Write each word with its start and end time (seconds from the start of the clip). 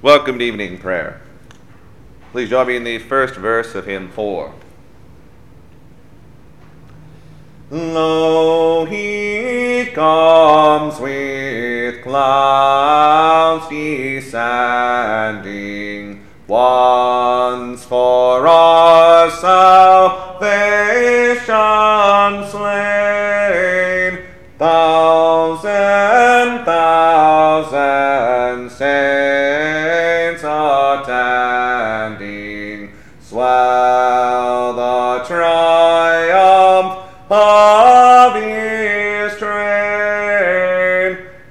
Welcome 0.00 0.38
to 0.38 0.44
evening 0.44 0.78
prayer. 0.78 1.20
Please 2.30 2.50
join 2.50 2.68
me 2.68 2.76
in 2.76 2.84
the 2.84 3.00
first 3.00 3.34
verse 3.34 3.74
of 3.74 3.86
hymn 3.86 4.12
4. 4.12 4.54
Lo, 7.72 8.84
he 8.84 9.90
comes 9.92 11.00
with 11.00 12.00
clouds 12.04 13.68
descending, 13.68 14.34
once 16.46 17.84
for 17.84 18.46
our 18.46 19.28
salvation 19.32 21.08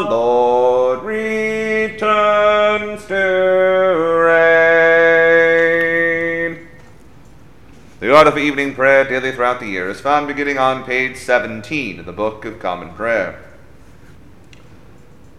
Lord 0.10 1.04
returns 1.04 3.06
to 3.08 3.16
reign. 4.28 5.54
The 8.00 8.16
art 8.16 8.28
of 8.28 8.38
evening 8.38 8.76
prayer 8.76 9.04
daily 9.04 9.32
throughout 9.32 9.60
the 9.60 9.66
year 9.68 9.90
is 9.90 10.00
found 10.00 10.28
beginning 10.28 10.60
on 10.60 10.84
page 10.84 11.18
17 11.18 12.00
of 12.00 12.06
the 12.06 12.12
Book 12.12 12.46
of 12.46 12.60
Common 12.60 12.94
Prayer. 12.94 13.53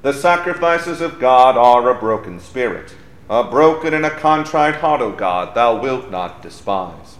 The 0.04 0.12
sacrifices 0.12 1.00
of 1.00 1.18
God 1.18 1.56
are 1.56 1.88
a 1.88 1.98
broken 1.98 2.38
spirit. 2.38 2.94
A 3.30 3.42
broken 3.42 3.94
and 3.94 4.04
a 4.04 4.10
contrite 4.10 4.74
heart, 4.74 5.00
O 5.00 5.12
God, 5.12 5.54
thou 5.54 5.80
wilt 5.80 6.10
not 6.10 6.42
despise. 6.42 7.16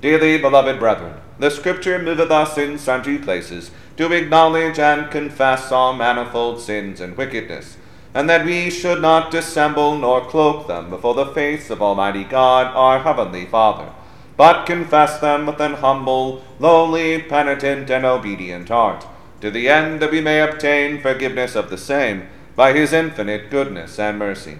Dearly 0.00 0.36
beloved 0.36 0.80
brethren, 0.80 1.20
the 1.38 1.52
Scripture 1.52 2.00
moveth 2.00 2.32
us 2.32 2.58
in 2.58 2.78
sundry 2.78 3.16
places 3.16 3.70
to 3.96 4.10
acknowledge 4.10 4.80
and 4.80 5.08
confess 5.08 5.70
our 5.70 5.94
manifold 5.94 6.60
sins 6.60 7.00
and 7.00 7.16
wickedness, 7.16 7.76
and 8.12 8.28
that 8.28 8.44
we 8.44 8.70
should 8.70 9.00
not 9.00 9.30
dissemble 9.30 9.96
nor 9.96 10.20
cloak 10.20 10.66
them 10.66 10.90
before 10.90 11.14
the 11.14 11.26
face 11.26 11.70
of 11.70 11.80
Almighty 11.80 12.24
God, 12.24 12.74
our 12.74 13.04
Heavenly 13.04 13.46
Father, 13.46 13.92
but 14.36 14.66
confess 14.66 15.20
them 15.20 15.46
with 15.46 15.60
an 15.60 15.74
humble, 15.74 16.42
lowly, 16.58 17.22
penitent, 17.22 17.88
and 17.88 18.04
obedient 18.04 18.68
heart, 18.68 19.06
to 19.44 19.50
the 19.50 19.68
end 19.68 20.00
that 20.00 20.10
we 20.10 20.22
may 20.22 20.40
obtain 20.40 20.98
forgiveness 20.98 21.54
of 21.54 21.68
the 21.68 21.76
same 21.76 22.26
by 22.56 22.72
His 22.72 22.94
infinite 22.94 23.50
goodness 23.50 23.98
and 23.98 24.18
mercy. 24.18 24.56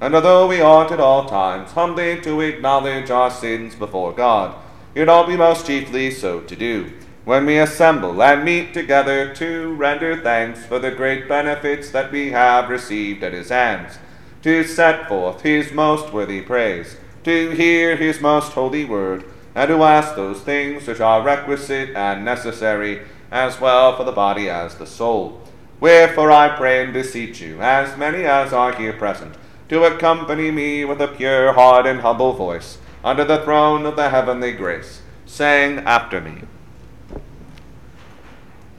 And 0.00 0.14
although 0.14 0.46
we 0.46 0.60
ought 0.60 0.92
at 0.92 1.00
all 1.00 1.28
times 1.28 1.72
humbly 1.72 2.20
to 2.20 2.40
acknowledge 2.42 3.10
our 3.10 3.32
sins 3.32 3.74
before 3.74 4.12
God, 4.12 4.54
it 4.94 5.08
ought 5.08 5.26
we 5.26 5.36
most 5.36 5.66
chiefly 5.66 6.12
so 6.12 6.38
to 6.42 6.54
do, 6.54 6.92
when 7.24 7.46
we 7.46 7.58
assemble 7.58 8.22
and 8.22 8.44
meet 8.44 8.72
together 8.72 9.34
to 9.34 9.74
render 9.74 10.16
thanks 10.16 10.64
for 10.64 10.78
the 10.78 10.92
great 10.92 11.26
benefits 11.26 11.90
that 11.90 12.12
we 12.12 12.30
have 12.30 12.70
received 12.70 13.24
at 13.24 13.32
his 13.32 13.48
hands, 13.48 13.98
to 14.42 14.62
set 14.62 15.08
forth 15.08 15.40
his 15.40 15.72
most 15.72 16.12
worthy 16.12 16.42
praise, 16.42 16.96
to 17.24 17.50
hear 17.50 17.96
his 17.96 18.20
most 18.20 18.52
holy 18.52 18.84
word, 18.84 19.24
and 19.56 19.66
to 19.66 19.82
ask 19.82 20.14
those 20.14 20.42
things 20.42 20.86
which 20.86 21.00
are 21.00 21.22
requisite 21.22 21.90
and 21.96 22.24
necessary, 22.24 23.02
as 23.30 23.60
well 23.60 23.96
for 23.96 24.04
the 24.04 24.12
body 24.12 24.48
as 24.48 24.76
the 24.76 24.86
soul. 24.86 25.40
Wherefore 25.80 26.30
I 26.30 26.56
pray 26.56 26.82
and 26.82 26.92
beseech 26.92 27.40
you, 27.40 27.60
as 27.60 27.96
many 27.96 28.24
as 28.24 28.52
are 28.52 28.74
here 28.74 28.92
present, 28.92 29.36
to 29.68 29.84
accompany 29.84 30.50
me 30.50 30.84
with 30.84 31.00
a 31.00 31.08
pure 31.08 31.52
heart 31.52 31.86
and 31.86 32.00
humble 32.00 32.32
voice 32.32 32.78
under 33.04 33.24
the 33.24 33.42
throne 33.44 33.86
of 33.86 33.96
the 33.96 34.10
heavenly 34.10 34.52
grace, 34.52 35.02
saying 35.24 35.78
after 35.80 36.20
me, 36.20 36.42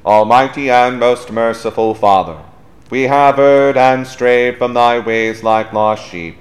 Almighty 0.05 0.69
and 0.69 0.99
most 0.99 1.31
merciful 1.31 1.93
Father, 1.93 2.39
we 2.89 3.03
have 3.03 3.39
erred 3.39 3.77
and 3.77 4.07
strayed 4.07 4.57
from 4.57 4.73
thy 4.73 4.99
ways 4.99 5.43
like 5.43 5.71
lost 5.71 6.09
sheep. 6.09 6.38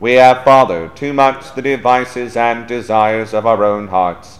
We 0.00 0.14
have 0.14 0.44
followed 0.44 0.96
too 0.96 1.12
much 1.12 1.54
the 1.54 1.60
devices 1.62 2.36
and 2.36 2.66
desires 2.66 3.34
of 3.34 3.46
our 3.46 3.62
own 3.62 3.88
hearts. 3.88 4.39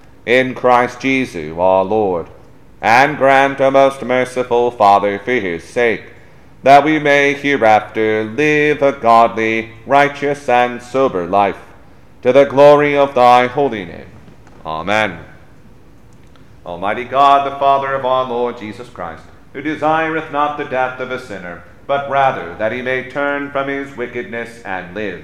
in 0.25 0.53
Christ 0.53 0.99
Jesus 0.99 1.57
our 1.57 1.83
Lord. 1.83 2.27
And 2.81 3.17
grant, 3.17 3.61
O 3.61 3.69
most 3.69 4.01
merciful 4.03 4.71
Father, 4.71 5.19
for 5.19 5.33
his 5.33 5.63
sake, 5.63 6.13
that 6.63 6.83
we 6.83 6.99
may 6.99 7.33
hereafter 7.33 8.23
live 8.23 8.81
a 8.81 8.91
godly, 8.91 9.73
righteous, 9.85 10.47
and 10.49 10.81
sober 10.81 11.27
life, 11.27 11.59
to 12.21 12.33
the 12.33 12.45
glory 12.45 12.97
of 12.97 13.15
thy 13.15 13.47
holy 13.47 13.85
name. 13.85 14.07
Amen. 14.65 15.25
Almighty 16.65 17.03
God, 17.03 17.51
the 17.51 17.59
Father 17.59 17.93
of 17.95 18.05
our 18.05 18.29
Lord 18.29 18.57
Jesus 18.57 18.89
Christ, 18.89 19.23
who 19.53 19.61
desireth 19.61 20.31
not 20.31 20.57
the 20.57 20.65
death 20.65 20.99
of 20.99 21.11
a 21.11 21.19
sinner, 21.19 21.63
but 21.87 22.09
rather 22.09 22.55
that 22.55 22.71
he 22.71 22.81
may 22.81 23.09
turn 23.09 23.51
from 23.51 23.67
his 23.67 23.97
wickedness 23.97 24.61
and 24.63 24.93
live, 24.93 25.23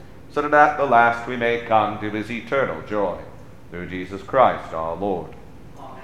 so 0.33 0.41
that 0.41 0.53
at 0.53 0.77
the 0.77 0.85
last 0.85 1.27
we 1.27 1.35
may 1.35 1.59
come 1.59 1.99
to 1.99 2.09
his 2.09 2.31
eternal 2.31 2.81
joy. 2.83 3.17
Through 3.69 3.87
Jesus 3.87 4.21
Christ 4.21 4.73
our 4.73 4.95
Lord. 4.95 5.33
Amen. 5.77 6.01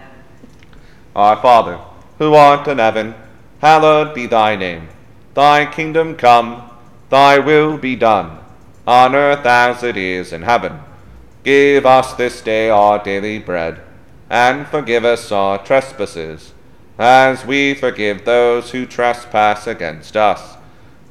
Our 1.16 1.42
Father, 1.42 1.80
who 2.18 2.34
art 2.34 2.68
in 2.68 2.78
heaven, 2.78 3.16
hallowed 3.60 4.14
be 4.14 4.26
thy 4.26 4.56
name. 4.56 4.88
Thy 5.34 5.66
kingdom 5.66 6.16
come, 6.16 6.70
thy 7.10 7.40
will 7.40 7.78
be 7.78 7.96
done, 7.96 8.40
on 8.86 9.16
earth 9.16 9.46
as 9.46 9.84
it 9.84 9.98
is 9.98 10.34
in 10.34 10.44
heaven. 10.44 10.80
Give 11.44 11.86
us 11.86 12.14
this 12.14 12.42
day 12.42 12.70
our 12.70 13.04
daily 13.04 13.40
bread, 13.40 13.82
and 14.30 14.68
forgive 14.68 15.06
us 15.06 15.32
our 15.32 15.64
trespasses, 15.64 16.54
as 16.98 17.46
we 17.46 17.74
forgive 17.74 18.26
those 18.26 18.72
who 18.72 18.86
trespass 18.86 19.68
against 19.68 20.18
us. 20.18 20.58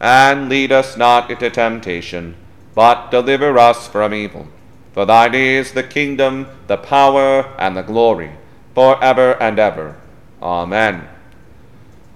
And 0.00 0.48
lead 0.48 0.72
us 0.72 0.96
not 0.96 1.30
into 1.30 1.48
temptation, 1.48 2.34
but 2.76 3.10
deliver 3.10 3.58
us 3.58 3.88
from 3.88 4.12
evil. 4.12 4.46
For 4.92 5.06
thine 5.06 5.34
is 5.34 5.72
the 5.72 5.82
kingdom, 5.82 6.46
the 6.66 6.76
power, 6.76 7.54
and 7.58 7.76
the 7.76 7.82
glory, 7.82 8.32
for 8.74 9.02
ever 9.02 9.32
and 9.42 9.58
ever. 9.58 9.96
Amen. 10.42 11.08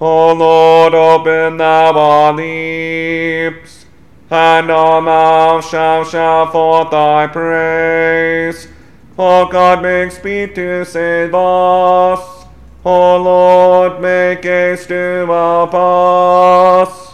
O 0.01 0.33
Lord, 0.35 0.95
open 0.95 1.57
thou 1.57 1.93
our 1.99 2.33
lips, 2.35 3.87
and 4.31 4.71
our 4.71 5.01
mouth 5.01 5.67
shall 5.69 6.05
shout 6.05 6.53
forth 6.53 6.91
thy 6.91 7.27
praise. 7.27 8.69
O 9.19 9.47
God, 9.47 9.83
make 9.83 10.13
speed 10.13 10.55
to 10.55 10.85
save 10.85 11.35
us. 11.35 12.47
O 12.85 13.17
Lord, 13.17 14.01
make 14.01 14.45
haste 14.45 14.89
to 14.89 15.27
help 15.27 15.75
us. 15.75 17.10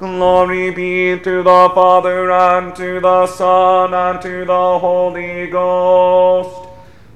Glory 0.00 0.70
be 0.70 1.18
to 1.18 1.42
the 1.42 1.70
Father, 1.74 2.30
and 2.32 2.74
to 2.74 3.00
the 3.00 3.26
Son, 3.26 3.92
and 3.92 4.22
to 4.22 4.46
the 4.46 4.78
Holy 4.78 5.46
Ghost, 5.48 6.68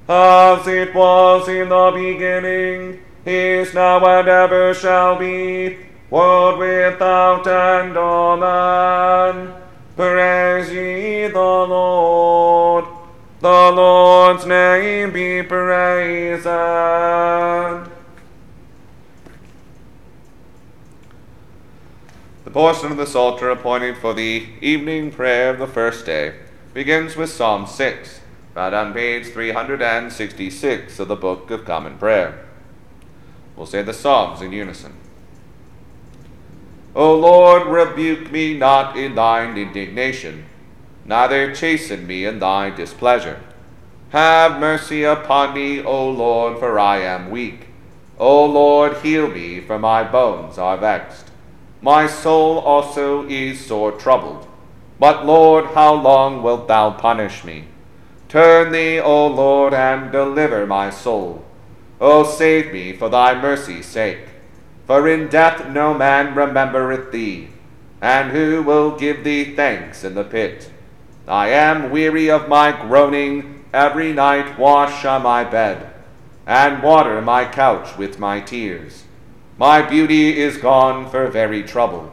as 0.07 0.67
it 0.67 0.93
was 0.93 1.49
in 1.49 1.69
the 1.69 1.91
beginning, 1.95 3.01
is 3.25 3.73
now, 3.73 4.05
and 4.05 4.27
ever 4.27 4.71
shall 4.75 5.15
be, 5.17 5.79
world 6.11 6.59
without 6.59 7.47
end. 7.47 7.97
Amen. 7.97 9.51
Praise 9.95 10.71
ye 10.71 11.27
the 11.27 11.39
Lord. 11.39 12.85
The 13.39 13.71
Lord's 13.71 14.45
name 14.45 15.11
be 15.11 15.41
praised. 15.41 16.43
The 16.43 17.89
portion 22.55 22.89
of 22.89 22.95
the 22.95 23.05
Psalter 23.05 23.49
appointed 23.49 23.97
for 23.97 24.13
the 24.13 24.47
evening 24.61 25.11
prayer 25.11 25.49
of 25.49 25.59
the 25.59 25.67
first 25.67 26.05
day 26.05 26.33
begins 26.73 27.17
with 27.17 27.29
Psalm 27.29 27.67
6, 27.67 28.21
found 28.53 28.73
on 28.73 28.93
page 28.93 29.25
366 29.25 30.99
of 30.99 31.09
the 31.09 31.17
Book 31.17 31.51
of 31.51 31.65
Common 31.65 31.97
Prayer. 31.97 32.47
We'll 33.57 33.65
say 33.65 33.81
the 33.81 33.91
Psalms 33.91 34.41
in 34.41 34.53
unison. 34.53 34.93
O 36.95 37.19
Lord, 37.19 37.67
rebuke 37.67 38.31
me 38.31 38.57
not 38.57 38.95
in 38.95 39.15
thine 39.15 39.57
indignation, 39.57 40.45
neither 41.03 41.53
chasten 41.53 42.07
me 42.07 42.23
in 42.23 42.39
thy 42.39 42.69
displeasure. 42.69 43.41
Have 44.11 44.61
mercy 44.61 45.03
upon 45.03 45.53
me, 45.55 45.83
O 45.83 46.09
Lord, 46.09 46.59
for 46.59 46.79
I 46.79 46.99
am 46.99 47.31
weak. 47.31 47.67
O 48.17 48.45
Lord, 48.45 48.95
heal 48.99 49.27
me, 49.27 49.59
for 49.59 49.77
my 49.77 50.05
bones 50.09 50.57
are 50.57 50.77
vexed. 50.77 51.24
My 51.85 52.07
soul 52.07 52.57
also 52.57 53.27
is 53.27 53.63
sore 53.63 53.91
troubled. 53.91 54.47
But 54.99 55.23
Lord, 55.23 55.65
how 55.75 55.93
long 55.93 56.41
wilt 56.41 56.67
thou 56.67 56.89
punish 56.89 57.43
me? 57.43 57.65
Turn 58.27 58.71
thee, 58.71 58.99
O 58.99 59.27
Lord, 59.27 59.71
and 59.71 60.11
deliver 60.11 60.65
my 60.65 60.89
soul. 60.89 61.45
O 62.01 62.23
save 62.23 62.73
me 62.73 62.93
for 62.93 63.07
thy 63.07 63.39
mercy's 63.39 63.85
sake. 63.85 64.29
For 64.87 65.07
in 65.07 65.27
death 65.27 65.69
no 65.69 65.93
man 65.93 66.33
remembereth 66.33 67.11
thee. 67.11 67.49
And 68.01 68.31
who 68.31 68.63
will 68.63 68.97
give 68.97 69.23
thee 69.23 69.55
thanks 69.55 70.03
in 70.03 70.15
the 70.15 70.23
pit? 70.23 70.71
I 71.27 71.49
am 71.49 71.91
weary 71.91 72.31
of 72.31 72.49
my 72.49 72.71
groaning, 72.71 73.63
every 73.71 74.11
night 74.11 74.57
wash 74.57 75.05
on 75.05 75.21
my 75.21 75.43
bed, 75.43 75.93
and 76.47 76.81
water 76.81 77.21
my 77.21 77.45
couch 77.45 77.95
with 77.95 78.17
my 78.17 78.39
tears. 78.41 79.04
My 79.57 79.81
beauty 79.81 80.37
is 80.37 80.57
gone 80.57 81.09
for 81.09 81.27
very 81.27 81.63
trouble, 81.63 82.11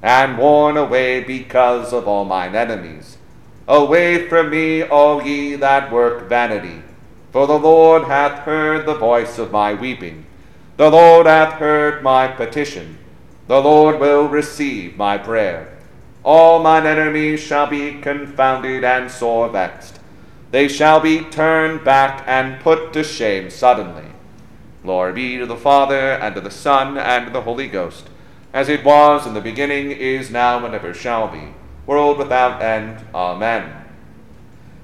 and 0.00 0.38
worn 0.38 0.76
away 0.76 1.24
because 1.24 1.92
of 1.92 2.06
all 2.06 2.24
mine 2.24 2.54
enemies. 2.54 3.18
Away 3.66 4.28
from 4.28 4.50
me, 4.50 4.82
all 4.82 5.20
ye 5.20 5.56
that 5.56 5.90
work 5.90 6.28
vanity, 6.28 6.82
for 7.32 7.48
the 7.48 7.58
Lord 7.58 8.04
hath 8.04 8.40
heard 8.40 8.86
the 8.86 8.94
voice 8.94 9.38
of 9.38 9.50
my 9.50 9.74
weeping. 9.74 10.24
The 10.76 10.88
Lord 10.88 11.26
hath 11.26 11.54
heard 11.54 12.04
my 12.04 12.28
petition. 12.28 12.98
The 13.48 13.60
Lord 13.60 13.98
will 13.98 14.28
receive 14.28 14.96
my 14.96 15.18
prayer. 15.18 15.76
All 16.22 16.62
mine 16.62 16.86
enemies 16.86 17.40
shall 17.40 17.66
be 17.66 18.00
confounded 18.00 18.84
and 18.84 19.10
sore 19.10 19.48
vexed. 19.48 19.98
They 20.52 20.68
shall 20.68 21.00
be 21.00 21.24
turned 21.24 21.82
back 21.82 22.22
and 22.28 22.62
put 22.62 22.92
to 22.92 23.02
shame 23.02 23.50
suddenly. 23.50 24.13
Glory 24.84 25.14
be 25.14 25.38
to 25.38 25.46
the 25.46 25.56
Father, 25.56 26.12
and 26.12 26.34
to 26.34 26.42
the 26.42 26.50
Son, 26.50 26.98
and 26.98 27.26
to 27.26 27.32
the 27.32 27.40
Holy 27.40 27.68
Ghost, 27.68 28.10
as 28.52 28.68
it 28.68 28.84
was 28.84 29.26
in 29.26 29.32
the 29.32 29.40
beginning, 29.40 29.90
is 29.90 30.30
now, 30.30 30.62
and 30.62 30.74
ever 30.74 30.92
shall 30.92 31.26
be, 31.26 31.54
world 31.86 32.18
without 32.18 32.60
end. 32.60 33.02
Amen. 33.14 33.82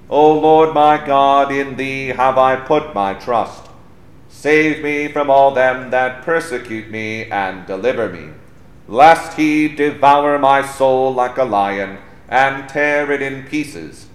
O 0.09 0.33
Lord 0.33 0.73
my 0.75 0.97
God, 1.07 1.53
in 1.53 1.77
thee 1.77 2.09
have 2.09 2.39
I 2.39 2.57
put 2.57 2.95
my 2.95 3.13
trust. 3.13 3.69
Save 4.31 4.83
me 4.83 5.07
from 5.09 5.29
all 5.29 5.53
them 5.53 5.91
that 5.91 6.23
persecute 6.23 6.91
me, 6.91 7.27
and 7.27 7.67
deliver 7.67 8.09
me, 8.09 8.31
lest 8.89 9.37
he 9.37 9.69
devour 9.69 10.39
my 10.39 10.67
soul 10.67 11.13
like 11.13 11.37
a 11.37 11.45
lion, 11.45 11.99
and 12.27 12.67
tear 12.71 13.13
it 13.13 13.21
in 13.21 13.45
pieces, 13.45 14.07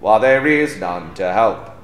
while 0.00 0.18
there 0.18 0.46
is 0.46 0.78
none 0.78 1.12
to 1.12 1.30
help. 1.30 1.75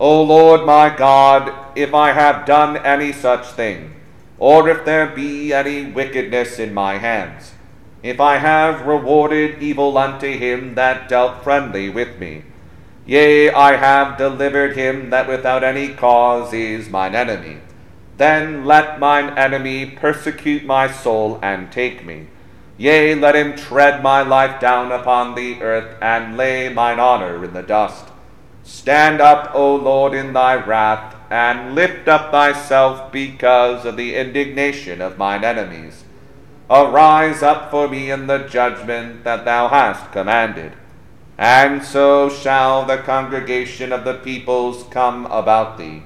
O 0.00 0.22
Lord 0.22 0.64
my 0.64 0.88
God, 0.88 1.52
if 1.76 1.92
I 1.92 2.12
have 2.12 2.46
done 2.46 2.78
any 2.78 3.12
such 3.12 3.44
thing, 3.48 3.96
or 4.38 4.66
if 4.66 4.86
there 4.86 5.06
be 5.06 5.52
any 5.52 5.92
wickedness 5.92 6.58
in 6.58 6.72
my 6.72 6.96
hands, 6.96 7.52
if 8.02 8.18
I 8.18 8.38
have 8.38 8.86
rewarded 8.86 9.62
evil 9.62 9.98
unto 9.98 10.38
him 10.38 10.74
that 10.76 11.10
dealt 11.10 11.44
friendly 11.44 11.90
with 11.90 12.18
me, 12.18 12.44
yea, 13.04 13.50
I 13.50 13.76
have 13.76 14.16
delivered 14.16 14.74
him 14.74 15.10
that 15.10 15.28
without 15.28 15.62
any 15.62 15.88
cause 15.88 16.54
is 16.54 16.88
mine 16.88 17.14
enemy, 17.14 17.58
then 18.16 18.64
let 18.64 19.00
mine 19.00 19.36
enemy 19.36 19.84
persecute 19.84 20.64
my 20.64 20.90
soul 20.90 21.38
and 21.42 21.70
take 21.70 22.06
me. 22.06 22.28
Yea, 22.78 23.14
let 23.14 23.36
him 23.36 23.54
tread 23.54 24.02
my 24.02 24.22
life 24.22 24.58
down 24.60 24.92
upon 24.92 25.34
the 25.34 25.60
earth, 25.60 25.98
and 26.00 26.38
lay 26.38 26.70
mine 26.72 26.98
honor 26.98 27.44
in 27.44 27.52
the 27.52 27.62
dust. 27.62 28.09
Stand 28.70 29.20
up, 29.20 29.50
O 29.52 29.74
Lord, 29.74 30.14
in 30.14 30.32
thy 30.32 30.54
wrath, 30.54 31.16
and 31.28 31.74
lift 31.74 32.06
up 32.06 32.30
thyself 32.30 33.10
because 33.10 33.84
of 33.84 33.96
the 33.96 34.14
indignation 34.14 35.02
of 35.02 35.18
mine 35.18 35.42
enemies. 35.42 36.04
Arise 36.70 37.42
up 37.42 37.70
for 37.70 37.88
me 37.88 38.12
in 38.12 38.28
the 38.28 38.38
judgment 38.38 39.24
that 39.24 39.44
thou 39.44 39.66
hast 39.66 40.12
commanded. 40.12 40.72
And 41.36 41.82
so 41.82 42.30
shall 42.30 42.86
the 42.86 42.98
congregation 42.98 43.92
of 43.92 44.04
the 44.04 44.14
peoples 44.14 44.84
come 44.84 45.26
about 45.26 45.76
thee. 45.76 46.04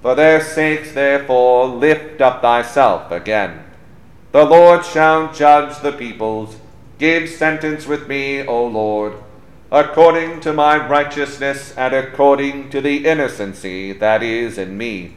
For 0.00 0.14
their 0.14 0.40
sakes, 0.40 0.92
therefore, 0.92 1.66
lift 1.66 2.20
up 2.20 2.40
thyself 2.40 3.10
again. 3.10 3.64
The 4.30 4.44
Lord 4.44 4.84
shall 4.84 5.34
judge 5.34 5.80
the 5.80 5.92
peoples. 5.92 6.56
Give 6.98 7.28
sentence 7.28 7.86
with 7.86 8.06
me, 8.06 8.46
O 8.46 8.64
Lord 8.64 9.14
according 9.70 10.40
to 10.40 10.52
my 10.52 10.76
righteousness 10.86 11.74
and 11.76 11.92
according 11.92 12.70
to 12.70 12.80
the 12.80 13.04
innocency 13.04 13.92
that 13.92 14.22
is 14.22 14.58
in 14.58 14.78
me. 14.78 15.16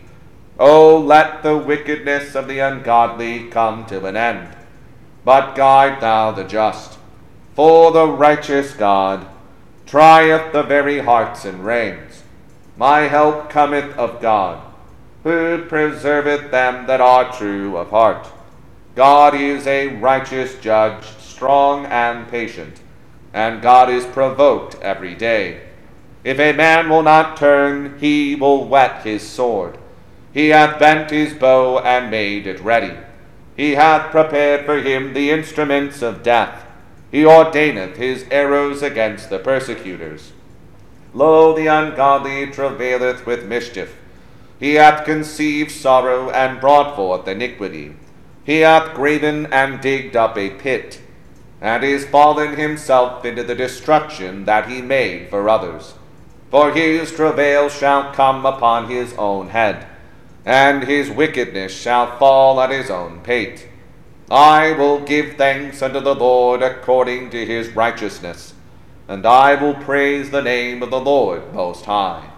O 0.58 0.98
let 0.98 1.44
the 1.44 1.58
wickedness 1.58 2.36
of 2.36 2.48
the 2.48 2.60
ungodly 2.60 3.48
come 3.50 3.86
to 3.86 4.06
an 4.06 4.18
end. 4.18 4.56
But 5.24 5.56
guide 5.56 6.02
thou 6.02 6.32
the 6.32 6.44
just, 6.44 6.98
for 7.54 7.92
the 7.92 8.08
righteous 8.08 8.74
God 8.74 9.28
trieth 9.86 10.52
the 10.52 10.64
very 10.64 11.00
hearts 11.00 11.46
and 11.46 11.64
reins. 11.64 12.24
My 12.76 13.02
help 13.02 13.50
cometh 13.50 13.96
of 13.98 14.22
God, 14.22 14.62
who 15.24 15.66
preserveth 15.68 16.50
them 16.50 16.88
that 16.88 17.02
are 17.02 17.32
true 17.32 17.78
of 17.78 17.90
heart. 17.90 18.28
God 18.96 19.36
is 19.36 19.68
a 19.68 19.96
righteous 19.98 20.60
judge, 20.60 21.04
strong 21.20 21.86
and 21.86 22.28
patient 22.30 22.80
and 23.34 23.62
God 23.62 23.90
is 23.90 24.06
provoked 24.06 24.76
every 24.82 25.16
day. 25.16 25.62
If 26.24 26.40
a 26.40 26.54
man 26.54 26.90
will 26.90 27.04
not 27.04 27.38
turn, 27.38 27.98
he 28.00 28.36
will 28.36 28.66
whet 28.66 29.04
his 29.04 29.28
sword. 29.28 29.78
He 30.34 30.50
hath 30.50 30.80
bent 30.80 31.12
his 31.12 31.34
bow 31.34 31.80
and 31.80 32.12
made 32.12 32.46
it 32.46 32.60
ready. 32.60 32.96
He 33.56 33.76
hath 33.76 34.12
prepared 34.12 34.66
for 34.66 34.80
him 34.80 35.14
the 35.14 35.32
instruments 35.32 36.02
of 36.02 36.24
death. 36.24 36.66
He 37.12 37.26
ordaineth 37.26 37.98
his 37.98 38.26
arrows 38.30 38.82
against 38.82 39.30
the 39.30 39.40
persecutors. 39.40 40.34
Lo, 41.14 41.56
the 41.56 41.68
ungodly 41.68 42.48
travaileth 42.48 43.26
with 43.26 43.46
mischief. 43.46 43.96
He 44.60 44.76
hath 44.76 45.06
conceived 45.06 45.72
sorrow 45.72 46.30
and 46.30 46.60
brought 46.60 46.96
forth 46.96 47.28
iniquity. 47.28 47.96
He 48.44 48.60
hath 48.60 48.94
graven 48.94 49.48
and 49.48 49.82
digged 49.82 50.16
up 50.16 50.38
a 50.38 50.50
pit 50.52 51.02
and 51.62 51.84
is 51.84 52.06
fallen 52.06 52.56
himself 52.56 53.26
into 53.26 53.44
the 53.44 53.56
destruction 53.56 54.46
that 54.46 54.70
he 54.70 54.82
made 54.82 55.30
for 55.30 55.50
others. 55.50 55.94
For 56.50 56.72
his 56.72 57.12
travail 57.12 57.70
shall 57.70 58.14
come 58.14 58.46
upon 58.46 58.90
his 58.90 59.14
own 59.14 59.50
head, 59.50 59.86
and 60.46 60.84
his 60.84 61.10
wickedness 61.10 61.74
shall 61.74 62.18
fall 62.18 62.60
at 62.62 62.72
his 62.72 62.90
own 62.90 63.20
pate. 63.22 63.68
I 64.32 64.72
will 64.72 65.00
give 65.00 65.36
thanks 65.36 65.82
unto 65.82 66.00
the 66.00 66.16
Lord 66.16 66.62
according 66.62 67.30
to 67.32 67.46
his 67.46 67.70
righteousness, 67.76 68.54
and 69.08 69.26
I 69.26 69.56
will 69.56 69.76
praise 69.76 70.30
the 70.30 70.42
name 70.42 70.82
of 70.82 70.92
the 70.92 71.00
Lord 71.00 71.54
Most 71.54 71.86
High. 71.86 72.30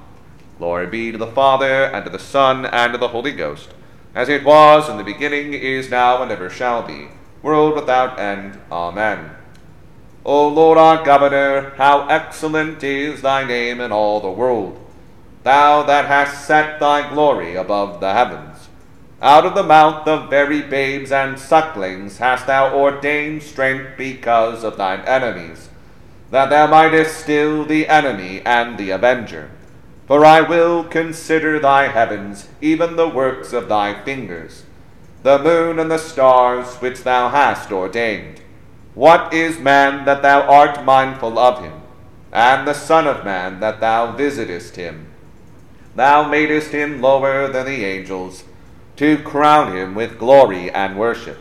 Glory 0.57 0.87
be 0.87 1.11
to 1.11 1.17
the 1.17 1.27
Father, 1.27 1.85
and 1.85 2.03
to 2.05 2.11
the 2.11 2.19
Son, 2.19 2.65
and 2.65 2.93
to 2.93 2.97
the 2.97 3.09
Holy 3.09 3.31
Ghost, 3.31 3.69
as 4.13 4.29
it 4.29 4.43
was 4.43 4.89
in 4.89 4.97
the 4.97 5.03
beginning, 5.03 5.53
is 5.53 5.89
now, 5.89 6.21
and 6.21 6.31
ever 6.31 6.49
shall 6.49 6.81
be 6.81 7.07
world 7.41 7.75
without 7.75 8.19
end. 8.19 8.59
Amen. 8.71 9.31
O 10.23 10.47
Lord 10.47 10.77
our 10.77 11.03
Governor, 11.03 11.71
how 11.77 12.07
excellent 12.07 12.83
is 12.83 13.21
thy 13.21 13.43
name 13.43 13.81
in 13.81 13.91
all 13.91 14.19
the 14.19 14.29
world, 14.29 14.79
thou 15.43 15.81
that 15.83 16.05
hast 16.05 16.45
set 16.45 16.79
thy 16.79 17.09
glory 17.09 17.55
above 17.55 17.99
the 17.99 18.13
heavens. 18.13 18.69
Out 19.21 19.45
of 19.45 19.55
the 19.55 19.63
mouth 19.63 20.07
of 20.07 20.29
very 20.29 20.61
babes 20.61 21.11
and 21.11 21.39
sucklings 21.39 22.19
hast 22.19 22.47
thou 22.47 22.75
ordained 22.75 23.43
strength 23.43 23.97
because 23.97 24.63
of 24.63 24.77
thine 24.77 25.01
enemies, 25.01 25.69
that 26.29 26.49
thou 26.49 26.67
mightest 26.67 27.17
still 27.19 27.65
the 27.65 27.87
enemy 27.87 28.41
and 28.45 28.77
the 28.77 28.91
avenger. 28.91 29.49
For 30.07 30.25
I 30.25 30.41
will 30.41 30.83
consider 30.83 31.59
thy 31.59 31.87
heavens, 31.87 32.47
even 32.61 32.95
the 32.95 33.07
works 33.07 33.53
of 33.53 33.69
thy 33.69 34.03
fingers, 34.03 34.65
the 35.23 35.37
moon 35.37 35.77
and 35.77 35.91
the 35.91 35.97
stars 35.97 36.75
which 36.77 37.03
thou 37.03 37.29
hast 37.29 37.71
ordained. 37.71 38.41
What 38.95 39.33
is 39.33 39.59
man 39.59 40.05
that 40.05 40.21
thou 40.21 40.41
art 40.41 40.83
mindful 40.83 41.37
of 41.37 41.63
him, 41.63 41.81
and 42.31 42.67
the 42.67 42.73
Son 42.73 43.07
of 43.07 43.23
Man 43.23 43.59
that 43.59 43.79
thou 43.79 44.11
visitest 44.11 44.75
him? 44.75 45.07
Thou 45.95 46.27
madest 46.27 46.71
him 46.71 47.01
lower 47.01 47.47
than 47.47 47.65
the 47.65 47.85
angels, 47.85 48.43
to 48.97 49.17
crown 49.17 49.75
him 49.75 49.95
with 49.95 50.19
glory 50.19 50.71
and 50.71 50.97
worship. 50.97 51.37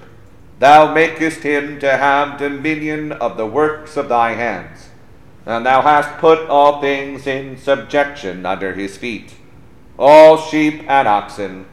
Thou 0.58 0.92
makest 0.92 1.42
him 1.42 1.80
to 1.80 1.96
have 1.96 2.38
dominion 2.38 3.12
of 3.12 3.36
the 3.36 3.46
works 3.46 3.96
of 3.96 4.08
thy 4.08 4.32
hands, 4.34 4.90
and 5.46 5.64
thou 5.64 5.80
hast 5.80 6.18
put 6.18 6.48
all 6.48 6.80
things 6.80 7.26
in 7.26 7.56
subjection 7.56 8.44
under 8.44 8.74
his 8.74 8.98
feet, 8.98 9.34
all 9.98 10.36
sheep 10.36 10.84
and 10.86 11.08
oxen, 11.08 11.66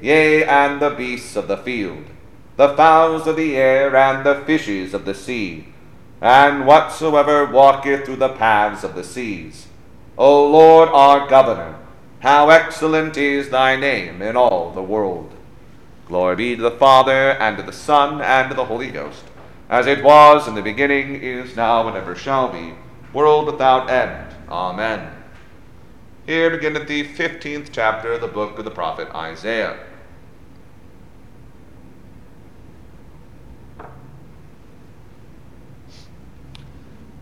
yea, 0.00 0.44
and 0.44 0.80
the 0.80 0.90
beasts 0.90 1.36
of 1.36 1.48
the 1.48 1.56
field, 1.56 2.04
the 2.56 2.74
fowls 2.76 3.26
of 3.26 3.36
the 3.36 3.56
air, 3.56 3.94
and 3.96 4.24
the 4.24 4.42
fishes 4.46 4.94
of 4.94 5.04
the 5.04 5.14
sea, 5.14 5.66
and 6.20 6.66
whatsoever 6.66 7.46
walketh 7.46 8.04
through 8.04 8.16
the 8.16 8.28
paths 8.28 8.84
of 8.84 8.94
the 8.94 9.04
seas. 9.04 9.66
O 10.18 10.46
Lord 10.46 10.88
our 10.90 11.28
governor, 11.28 11.78
how 12.20 12.50
excellent 12.50 13.16
is 13.16 13.48
thy 13.48 13.76
name 13.76 14.20
in 14.20 14.36
all 14.36 14.70
the 14.72 14.82
world. 14.82 15.32
Glory 16.06 16.36
be 16.36 16.56
to 16.56 16.62
the 16.62 16.70
Father, 16.70 17.32
and 17.32 17.56
to 17.56 17.62
the 17.62 17.72
Son, 17.72 18.20
and 18.20 18.50
to 18.50 18.56
the 18.56 18.64
Holy 18.66 18.90
Ghost, 18.90 19.24
as 19.68 19.86
it 19.86 20.02
was 20.02 20.48
in 20.48 20.54
the 20.54 20.62
beginning, 20.62 21.14
is 21.22 21.56
now, 21.56 21.86
and 21.88 21.96
ever 21.96 22.14
shall 22.14 22.52
be, 22.52 22.74
world 23.12 23.46
without 23.46 23.88
end. 23.88 24.34
Amen. 24.50 25.10
Here 26.26 26.50
beginneth 26.50 26.86
the 26.86 27.04
fifteenth 27.04 27.70
chapter 27.72 28.12
of 28.12 28.20
the 28.20 28.28
book 28.28 28.58
of 28.58 28.64
the 28.64 28.70
prophet 28.70 29.08
Isaiah. 29.14 29.78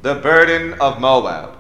The 0.08 0.14
burden 0.14 0.72
of 0.80 0.98
Moab. 0.98 1.54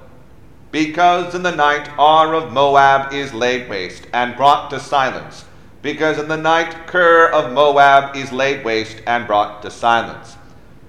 Because 0.72 1.34
in 1.34 1.42
the 1.42 1.54
night 1.54 1.90
Ar 1.98 2.34
of 2.34 2.50
Moab 2.50 3.12
is 3.12 3.34
laid 3.34 3.68
waste 3.68 4.06
and 4.10 4.36
brought 4.36 4.70
to 4.70 4.80
silence. 4.80 5.44
Because 5.82 6.16
in 6.16 6.28
the 6.28 6.36
night 6.38 6.86
Kir 6.86 7.28
of 7.28 7.52
Moab 7.52 8.16
is 8.16 8.32
laid 8.32 8.64
waste 8.64 9.02
and 9.06 9.26
brought 9.26 9.60
to 9.60 9.70
silence. 9.70 10.38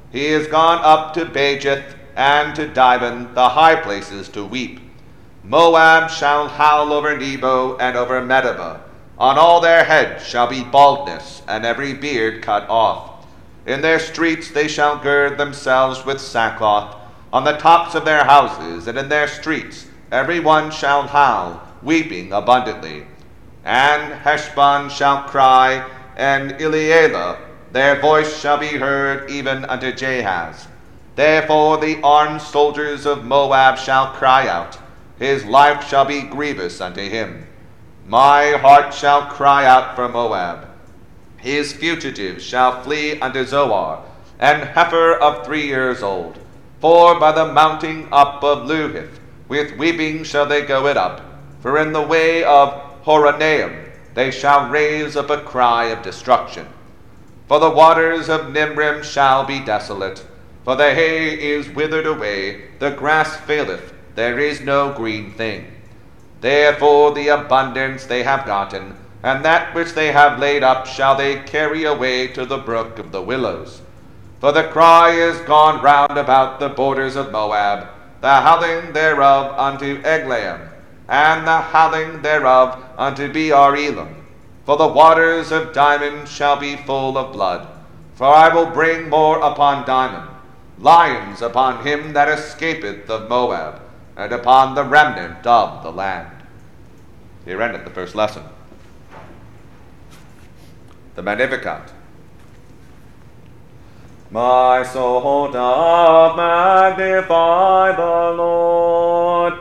He 0.10 0.28
is 0.28 0.48
gone 0.48 0.80
up 0.86 1.14
to 1.16 1.26
Bajith 1.26 1.96
and 2.16 2.56
to 2.56 2.66
Dibon, 2.66 3.34
the 3.34 3.50
high 3.50 3.76
places, 3.76 4.30
to 4.30 4.46
weep. 4.46 4.80
Moab 5.44 6.10
shall 6.10 6.48
howl 6.48 6.94
over 6.94 7.18
Nebo 7.18 7.76
and 7.76 7.98
over 7.98 8.22
Medeba. 8.22 8.80
On 9.18 9.38
all 9.38 9.60
their 9.60 9.84
heads 9.84 10.26
shall 10.26 10.48
be 10.48 10.64
baldness, 10.64 11.42
and 11.46 11.66
every 11.66 11.94
beard 11.94 12.42
cut 12.42 12.70
off. 12.70 13.26
In 13.66 13.82
their 13.82 14.00
streets 14.00 14.50
they 14.50 14.70
shall 14.70 14.98
gird 14.98 15.38
themselves 15.38 16.06
with 16.06 16.22
sackcloth 16.22 16.96
on 17.32 17.44
the 17.44 17.58
tops 17.58 17.96
of 17.96 18.06
their 18.06 18.24
houses 18.24 18.88
and 18.88 18.98
in 18.98 19.10
their 19.10 19.28
streets 19.28 19.88
every 20.12 20.40
one 20.40 20.72
shall 20.72 21.04
howl, 21.04 21.62
weeping 21.84 22.34
abundantly. 22.34 23.06
And 23.64 24.14
Heshbon 24.14 24.90
shall 24.90 25.24
cry, 25.24 25.88
and 26.16 26.54
Elealeh, 26.54 27.38
their 27.72 28.00
voice 28.02 28.40
shall 28.40 28.58
be 28.58 28.78
heard 28.78 29.30
even 29.30 29.66
unto 29.66 29.92
Jahaz. 29.92 30.68
Therefore 31.16 31.78
the 31.78 32.02
armed 32.02 32.42
soldiers 32.42 33.06
of 33.06 33.26
Moab 33.26 33.78
shall 33.78 34.14
cry 34.14 34.48
out, 34.48 34.78
his 35.20 35.46
life 35.46 35.88
shall 35.88 36.06
be 36.06 36.22
grievous 36.22 36.82
unto 36.82 37.02
him. 37.02 37.46
My 38.08 38.54
heart 38.54 38.94
shall 38.94 39.28
cry 39.28 39.66
out 39.66 39.96
for 39.96 40.10
Moab. 40.10 40.68
His 41.38 41.74
fugitives 41.74 42.44
shall 42.44 42.82
flee 42.82 43.20
unto 43.20 43.46
Zoar, 43.46 44.04
an 44.40 44.62
heifer 44.68 45.14
of 45.14 45.46
three 45.46 45.68
years 45.68 46.02
old. 46.02 46.40
For 46.80 47.20
by 47.20 47.34
the 47.34 47.52
mounting 47.52 48.08
up 48.12 48.44
of 48.44 48.68
Luhith, 48.68 49.20
with 49.50 49.78
weeping 49.78 50.24
shall 50.24 50.46
they 50.46 50.62
go 50.62 50.88
it 50.88 50.96
up. 50.96 51.22
For 51.60 51.78
in 51.78 51.92
the 51.92 52.02
way 52.02 52.44
of 52.44 52.74
Horonaim 53.04 53.92
they 54.14 54.32
shall 54.32 54.70
raise 54.70 55.18
up 55.18 55.30
a 55.30 55.42
cry 55.42 55.86
of 55.86 56.02
destruction. 56.02 56.68
For 57.48 57.60
the 57.60 57.70
waters 57.70 58.30
of 58.30 58.54
Nimrim 58.54 59.04
shall 59.04 59.44
be 59.44 59.60
desolate. 59.60 60.26
For 60.64 60.76
the 60.76 60.94
hay 60.94 61.34
is 61.34 61.70
withered 61.70 62.06
away, 62.06 62.70
the 62.80 62.92
grass 62.92 63.36
faileth, 63.38 63.94
there 64.16 64.40
is 64.40 64.62
no 64.62 64.94
green 64.94 65.34
thing. 65.34 65.66
Therefore 66.42 67.14
the 67.14 67.28
abundance 67.28 68.06
they 68.06 68.24
have 68.24 68.46
gotten, 68.46 68.96
and 69.24 69.44
that 69.44 69.76
which 69.76 69.94
they 69.94 70.12
have 70.12 70.40
laid 70.40 70.64
up 70.64 70.86
shall 70.86 71.16
they 71.16 71.42
carry 71.42 71.84
away 71.84 72.28
to 72.28 72.46
the 72.46 72.58
brook 72.58 73.00
of 73.00 73.12
the 73.12 73.22
willows. 73.22 73.82
For 74.40 74.54
the 74.54 74.64
cry 74.64 75.12
is 75.12 75.38
gone 75.42 75.84
round 75.84 76.18
about 76.18 76.60
the 76.60 76.70
borders 76.70 77.18
of 77.18 77.32
Moab, 77.32 77.88
the 78.22 78.42
howling 78.42 78.94
thereof 78.94 79.54
unto 79.58 80.02
Eglaim, 80.04 80.70
and 81.10 81.46
the 81.46 81.60
howling 81.60 82.22
thereof 82.22 82.82
unto 82.98 83.32
Beer-elim. 83.32 84.16
For 84.66 84.78
the 84.78 84.88
waters 84.88 85.52
of 85.52 85.74
Dimon 85.74 86.26
shall 86.26 86.56
be 86.56 86.78
full 86.78 87.18
of 87.18 87.34
blood. 87.34 87.68
For 88.16 88.28
I 88.28 88.54
will 88.54 88.68
bring 88.68 89.10
more 89.10 89.40
upon 89.40 89.84
Dimon, 89.86 90.30
lions 90.78 91.42
upon 91.42 91.86
him 91.86 92.14
that 92.14 92.30
escapeth 92.30 93.10
of 93.10 93.30
Moab, 93.30 93.82
and 94.16 94.32
upon 94.32 94.76
the 94.76 94.84
remnant 94.86 95.46
of 95.46 95.84
the 95.84 95.92
land. 95.92 96.44
Here 97.44 97.62
endeth 97.62 97.84
the 97.84 97.90
first 97.90 98.16
lesson. 98.16 98.44
The 101.16 101.24
Magnificat. 101.24 101.92
My 104.32 104.84
soul 104.84 105.52
doth 105.52 106.38
magnify 106.38 107.94
the 107.96 108.36
Lord, 108.38 109.54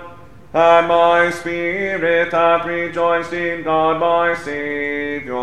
and 0.52 0.88
my 0.88 1.30
spirit 1.30 2.32
hath 2.32 2.66
rejoiced 2.66 3.32
in 3.32 3.62
God 3.64 3.98
my 3.98 4.34
Saviour. 4.34 5.38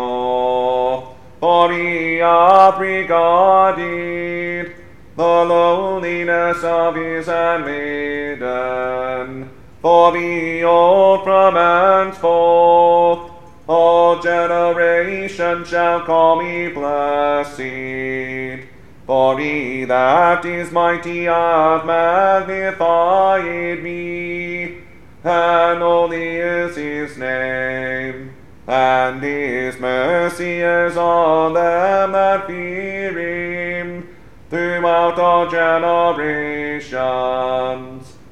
For 1.40 1.72
he 1.72 2.18
hath 2.18 2.78
regarded 2.78 4.76
the 5.16 5.22
lowliness 5.24 6.62
of 6.62 6.94
his 6.94 7.26
handmaiden. 7.26 8.40
For 9.82 10.12
behold, 10.12 11.24
from 11.24 11.56
henceforth 11.56 13.32
all 13.66 14.22
generations 14.22 15.68
shall 15.68 16.02
call 16.02 16.40
me 16.40 16.68
blessed. 16.68 18.05
For 19.06 19.38
he 19.38 19.84
that 19.84 20.44
is 20.44 20.72
mighty 20.72 21.24
hath 21.26 21.86
magnified 21.86 23.80
me, 23.80 24.78
and 25.22 25.78
holy 25.78 26.38
is 26.38 26.74
his 26.74 27.16
name, 27.16 28.34
and 28.66 29.22
his 29.22 29.78
mercy 29.78 30.58
is 30.58 30.96
on 30.96 31.54
them 31.54 32.10
that 32.12 32.48
fear 32.48 33.16
him 33.16 34.08
throughout 34.50 35.20
all 35.20 35.48
generations. 35.48 36.92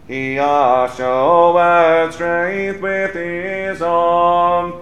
He 0.09 0.35
hath 0.35 0.97
showed 0.97 2.11
strength 2.13 2.81
with 2.81 3.15
his 3.15 3.81
arm. 3.81 4.74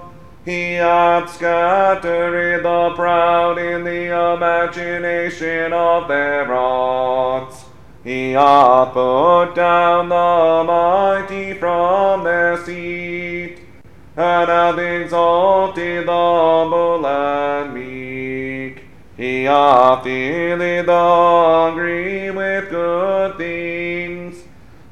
He 0.45 0.73
hath 0.73 1.35
scattered 1.35 2.65
the 2.65 2.93
proud 2.97 3.59
in 3.59 3.85
the 3.85 4.07
imagination 4.35 5.73
of 5.73 6.09
their 6.09 6.47
hearts. 6.47 7.65
He 8.03 8.33
hath 8.33 8.93
put 8.93 9.55
down 9.55 10.09
the 10.09 10.65
mighty 10.67 11.55
from 11.55 12.25
their 12.25 12.57
seat, 12.65 13.61
and 14.17 14.49
hath 14.49 14.79
exalted 14.79 16.09
the 16.09 16.11
humble 16.11 17.07
and 17.07 17.73
meek. 17.73 18.83
He 19.17 19.45
hath 19.45 20.03
filled 20.03 20.61
the 20.61 20.93
hungry 20.93 22.33
with 22.33 22.69
good 22.69 23.37
things, 23.37 24.43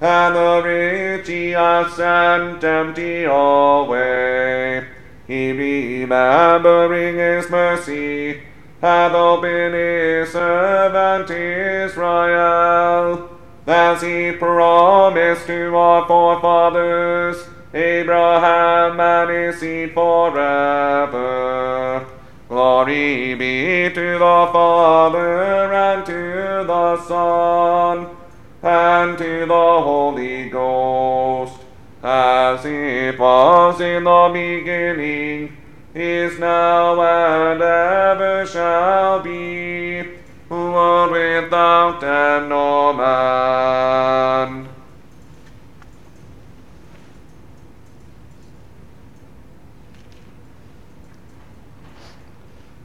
and 0.01 0.37
the 0.37 0.63
rich 0.65 1.27
he 1.27 1.51
hath 1.51 1.93
sent 1.95 2.63
empty 2.63 3.25
away. 3.25 4.40
He 5.31 5.53
remembering 5.53 7.15
his 7.15 7.49
mercy. 7.49 8.43
Hath 8.81 9.13
opened 9.13 9.77
his 9.77 10.33
servant 10.33 11.31
Israel, 11.31 13.31
as 13.65 14.03
he 14.03 14.33
promised 14.33 15.47
to 15.47 15.77
our 15.77 16.05
forefathers, 16.09 17.47
Abraham 17.73 18.99
and 18.99 19.31
his 19.31 19.61
seed 19.61 19.95
forever. 19.95 20.35
Glory 22.49 23.35
be 23.35 23.89
to 23.89 24.19
the 24.19 24.49
Father, 24.53 25.73
and 25.73 26.05
to 26.07 26.65
the 26.67 27.01
Son, 27.05 28.09
and 28.65 29.17
to 29.17 29.47
the 29.47 29.55
Holy 29.55 30.49
Ghost, 30.49 31.60
as 32.03 32.65
it 32.65 33.19
was 33.19 33.81
in 33.81 34.05
the 34.05 34.31
beginning, 34.33 35.57
is 35.95 36.39
now, 36.39 37.01
and 37.01 37.61
ever 37.61 38.47
shall 38.47 39.21
be, 39.21 40.09
world 40.49 41.11
without 41.11 42.03
end. 42.03 42.53
Amen. 42.53 44.69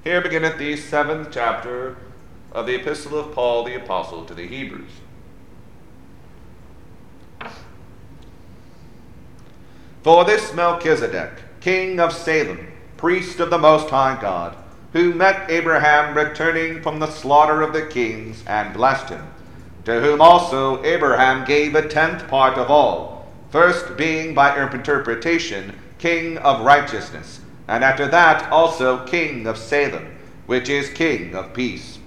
Here 0.03 0.21
beginneth 0.21 0.59
the 0.59 0.77
seventh 0.77 1.29
chapter 1.31 1.97
of 2.51 2.67
the 2.67 2.75
Epistle 2.75 3.17
of 3.17 3.33
Paul 3.33 3.63
the 3.63 3.75
Apostle 3.75 4.23
to 4.25 4.35
the 4.35 4.47
Hebrews. 4.47 4.91
For 10.05 10.23
this 10.23 10.53
Melchizedek, 10.53 11.31
king 11.61 11.99
of 11.99 12.13
Salem, 12.13 12.71
priest 12.95 13.39
of 13.39 13.49
the 13.49 13.57
Most 13.57 13.89
High 13.89 14.21
God, 14.21 14.55
who 14.93 15.15
met 15.15 15.49
Abraham 15.49 16.15
returning 16.15 16.83
from 16.83 16.99
the 16.99 17.09
slaughter 17.09 17.63
of 17.63 17.73
the 17.73 17.87
kings 17.87 18.43
and 18.45 18.71
blessed 18.71 19.09
him, 19.09 19.27
to 19.85 20.01
whom 20.01 20.21
also 20.21 20.83
Abraham 20.83 21.43
gave 21.43 21.73
a 21.73 21.87
tenth 21.87 22.27
part 22.27 22.55
of 22.55 22.69
all, 22.69 23.33
first 23.49 23.97
being 23.97 24.35
by 24.35 24.55
interpretation 24.71 25.73
king 25.97 26.37
of 26.37 26.63
righteousness 26.63 27.39
and 27.67 27.83
after 27.83 28.07
that 28.07 28.47
also 28.51 29.03
king 29.07 29.47
of 29.47 29.57
Salem, 29.57 30.15
which 30.45 30.69
is 30.69 30.87
king 30.91 31.33
of 31.33 31.51
peace. 31.51 31.97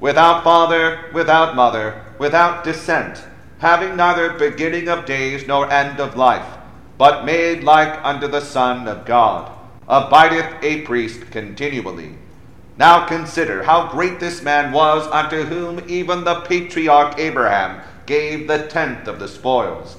Without 0.00 0.42
father, 0.42 1.10
without 1.12 1.54
mother, 1.54 2.02
without 2.18 2.64
descent, 2.64 3.22
having 3.58 3.94
neither 3.94 4.32
beginning 4.38 4.88
of 4.88 5.04
days 5.04 5.46
nor 5.46 5.70
end 5.70 6.00
of 6.00 6.16
life, 6.16 6.46
but 7.02 7.24
made 7.24 7.64
like 7.64 7.98
unto 8.04 8.28
the 8.28 8.40
Son 8.40 8.86
of 8.86 9.04
God, 9.04 9.50
abideth 9.88 10.62
a 10.62 10.82
priest 10.82 11.32
continually. 11.32 12.14
Now 12.78 13.06
consider 13.08 13.64
how 13.64 13.90
great 13.90 14.20
this 14.20 14.40
man 14.40 14.70
was, 14.70 15.08
unto 15.08 15.42
whom 15.42 15.82
even 15.88 16.22
the 16.22 16.42
patriarch 16.42 17.18
Abraham 17.18 17.82
gave 18.06 18.46
the 18.46 18.68
tenth 18.68 19.08
of 19.08 19.18
the 19.18 19.26
spoils. 19.26 19.96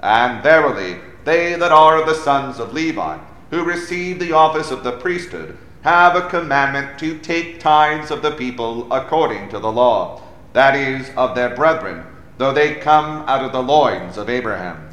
And 0.00 0.42
verily, 0.42 0.96
they 1.24 1.56
that 1.56 1.72
are 1.72 2.06
the 2.06 2.14
sons 2.14 2.58
of 2.58 2.72
Levi, 2.72 3.18
who 3.50 3.62
receive 3.62 4.18
the 4.18 4.32
office 4.32 4.70
of 4.70 4.82
the 4.82 4.92
priesthood 4.92 5.58
have 5.82 6.16
a 6.16 6.26
commandment 6.30 6.98
to 7.00 7.18
take 7.18 7.60
tithes 7.60 8.10
of 8.10 8.22
the 8.22 8.30
people 8.30 8.90
according 8.90 9.50
to 9.50 9.58
the 9.58 9.70
law, 9.70 10.22
that 10.54 10.74
is, 10.74 11.10
of 11.18 11.34
their 11.34 11.54
brethren, 11.54 12.06
though 12.38 12.54
they 12.54 12.76
come 12.76 13.28
out 13.28 13.44
of 13.44 13.52
the 13.52 13.62
loins 13.62 14.16
of 14.16 14.30
Abraham. 14.30 14.85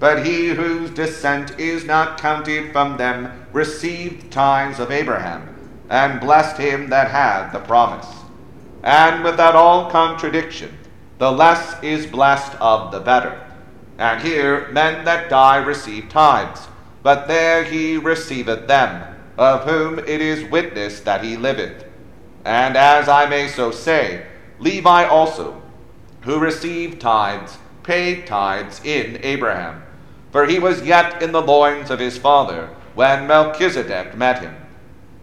But 0.00 0.26
he 0.26 0.48
whose 0.48 0.90
descent 0.90 1.60
is 1.60 1.84
not 1.84 2.20
counted 2.20 2.72
from 2.72 2.96
them 2.96 3.46
received 3.52 4.32
tithes 4.32 4.80
of 4.80 4.90
Abraham, 4.90 5.54
and 5.88 6.20
blessed 6.20 6.56
him 6.56 6.90
that 6.90 7.12
had 7.12 7.52
the 7.52 7.60
promise. 7.60 8.08
And 8.82 9.22
without 9.22 9.54
all 9.54 9.88
contradiction, 9.88 10.76
the 11.18 11.30
less 11.30 11.80
is 11.84 12.06
blessed 12.06 12.56
of 12.60 12.90
the 12.90 12.98
better. 13.00 13.40
And 13.98 14.20
here 14.20 14.68
men 14.72 15.04
that 15.04 15.30
die 15.30 15.58
receive 15.58 16.08
tithes 16.08 16.66
but 17.02 17.28
there 17.28 17.64
he 17.64 17.96
receiveth 17.96 18.66
them, 18.66 19.16
of 19.38 19.64
whom 19.64 19.98
it 19.98 20.20
is 20.20 20.50
witness 20.50 21.00
that 21.00 21.24
he 21.24 21.36
liveth. 21.36 21.84
And 22.44 22.76
as 22.76 23.08
I 23.08 23.26
may 23.26 23.48
so 23.48 23.70
say, 23.70 24.26
Levi 24.58 25.04
also, 25.04 25.62
who 26.22 26.38
received 26.38 27.00
tithes, 27.00 27.56
paid 27.82 28.26
tithes 28.26 28.80
in 28.84 29.18
Abraham. 29.22 29.82
For 30.32 30.46
he 30.46 30.58
was 30.58 30.82
yet 30.82 31.22
in 31.22 31.32
the 31.32 31.42
loins 31.42 31.90
of 31.90 31.98
his 31.98 32.16
father, 32.16 32.70
when 32.94 33.26
Melchizedek 33.26 34.16
met 34.16 34.40
him. 34.40 34.54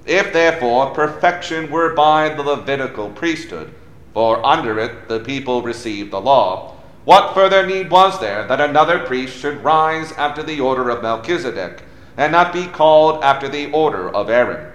If 0.05 0.33
therefore 0.33 0.91
perfection 0.91 1.69
were 1.69 1.93
by 1.93 2.29
the 2.29 2.43
Levitical 2.43 3.09
priesthood, 3.09 3.73
for 4.13 4.45
under 4.45 4.79
it 4.79 5.07
the 5.07 5.19
people 5.19 5.61
received 5.61 6.11
the 6.11 6.21
law, 6.21 6.75
what 7.05 7.33
further 7.33 7.65
need 7.65 7.89
was 7.89 8.19
there 8.19 8.45
that 8.47 8.59
another 8.59 8.99
priest 8.99 9.37
should 9.37 9.63
rise 9.63 10.11
after 10.13 10.43
the 10.43 10.59
order 10.59 10.89
of 10.89 11.01
Melchizedek, 11.01 11.83
and 12.17 12.31
not 12.31 12.51
be 12.51 12.67
called 12.67 13.23
after 13.23 13.47
the 13.47 13.71
order 13.71 14.09
of 14.09 14.29
Aaron? 14.29 14.73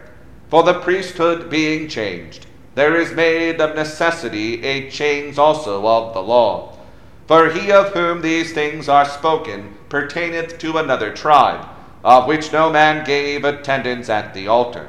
For 0.49 0.63
the 0.63 0.81
priesthood 0.81 1.51
being 1.51 1.89
changed, 1.89 2.47
there 2.75 2.97
is 2.97 3.13
made 3.13 3.61
of 3.61 3.75
necessity 3.75 4.63
a 4.65 4.91
change 4.91 5.39
also 5.39 5.87
of 5.87 6.15
the 6.15 6.23
law. 6.23 6.79
For 7.27 7.51
he 7.51 7.71
of 7.71 7.93
whom 7.93 8.23
these 8.23 8.53
things 8.53 8.89
are 8.89 9.05
spoken 9.05 9.77
pertaineth 9.93 10.59
to 10.59 10.79
another 10.79 11.13
tribe, 11.13 11.69
of 12.03 12.27
which 12.27 12.53
no 12.53 12.69
man 12.69 13.05
gave 13.05 13.45
attendance 13.45 14.09
at 14.09 14.35
the 14.35 14.49
altar. 14.49 14.89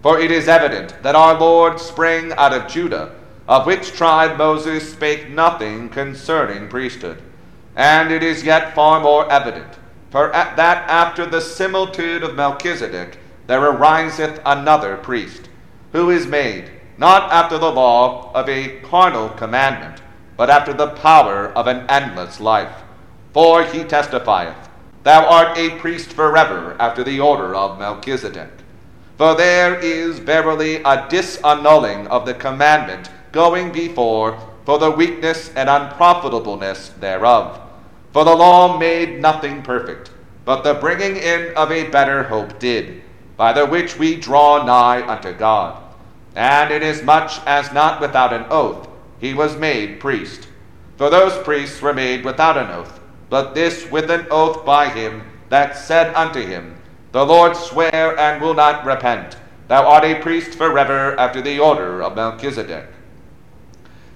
For 0.00 0.18
it 0.18 0.30
is 0.30 0.48
evident 0.48 1.02
that 1.02 1.14
our 1.14 1.38
Lord 1.38 1.78
sprang 1.78 2.32
out 2.32 2.54
of 2.54 2.68
Judah 2.68 3.12
of 3.46 3.66
which 3.66 3.92
tribe 3.92 4.38
Moses 4.38 4.92
spake 4.92 5.28
nothing 5.28 5.88
concerning 5.90 6.68
priesthood. 6.68 7.20
And 7.76 8.10
it 8.10 8.22
is 8.22 8.44
yet 8.44 8.74
far 8.74 9.00
more 9.00 9.30
evident, 9.30 9.78
for 10.10 10.30
that 10.32 10.88
after 10.88 11.26
the 11.26 11.40
similitude 11.40 12.22
of 12.22 12.36
Melchizedek 12.36 13.18
there 13.46 13.60
ariseth 13.60 14.40
another 14.46 14.96
priest, 14.96 15.48
who 15.92 16.08
is 16.10 16.26
made, 16.26 16.70
not 16.96 17.30
after 17.30 17.58
the 17.58 17.72
law 17.72 18.32
of 18.32 18.48
a 18.48 18.80
carnal 18.80 19.28
commandment, 19.30 20.00
but 20.36 20.48
after 20.48 20.72
the 20.72 20.88
power 20.88 21.48
of 21.48 21.66
an 21.66 21.84
endless 21.90 22.40
life. 22.40 22.83
For 23.34 23.64
he 23.64 23.82
testifieth, 23.82 24.70
Thou 25.02 25.26
art 25.26 25.58
a 25.58 25.76
priest 25.78 26.12
forever 26.12 26.76
after 26.78 27.02
the 27.04 27.20
order 27.20 27.54
of 27.54 27.80
Melchizedek. 27.80 28.50
For 29.18 29.34
there 29.34 29.78
is 29.78 30.20
verily 30.20 30.76
a 30.76 31.06
disannulling 31.08 32.06
of 32.06 32.26
the 32.26 32.34
commandment 32.34 33.10
going 33.32 33.72
before 33.72 34.38
for 34.64 34.78
the 34.78 34.90
weakness 34.90 35.50
and 35.56 35.68
unprofitableness 35.68 36.90
thereof. 37.00 37.60
For 38.12 38.24
the 38.24 38.34
law 38.34 38.78
made 38.78 39.20
nothing 39.20 39.62
perfect, 39.62 40.10
but 40.44 40.62
the 40.62 40.74
bringing 40.74 41.16
in 41.16 41.54
of 41.56 41.72
a 41.72 41.88
better 41.88 42.22
hope 42.22 42.60
did, 42.60 43.02
by 43.36 43.52
the 43.52 43.66
which 43.66 43.98
we 43.98 44.14
draw 44.14 44.64
nigh 44.64 45.06
unto 45.06 45.32
God. 45.32 45.82
And 46.36 46.72
inasmuch 46.72 47.32
as 47.46 47.72
not 47.72 48.00
without 48.00 48.32
an 48.32 48.46
oath 48.48 48.88
he 49.18 49.34
was 49.34 49.56
made 49.56 49.98
priest. 50.00 50.46
For 50.96 51.10
those 51.10 51.36
priests 51.42 51.82
were 51.82 51.92
made 51.92 52.24
without 52.24 52.56
an 52.56 52.70
oath, 52.70 53.00
but 53.30 53.54
this 53.54 53.90
with 53.90 54.10
an 54.10 54.26
oath 54.30 54.64
by 54.64 54.88
him 54.88 55.22
that 55.48 55.76
said 55.76 56.14
unto 56.14 56.40
him, 56.40 56.76
The 57.12 57.24
Lord 57.24 57.56
swear 57.56 58.18
and 58.18 58.42
will 58.42 58.54
not 58.54 58.84
repent, 58.84 59.36
Thou 59.68 59.86
art 59.86 60.04
a 60.04 60.20
priest 60.20 60.58
forever 60.58 61.18
after 61.18 61.40
the 61.40 61.58
order 61.58 62.02
of 62.02 62.16
Melchizedek. 62.16 62.86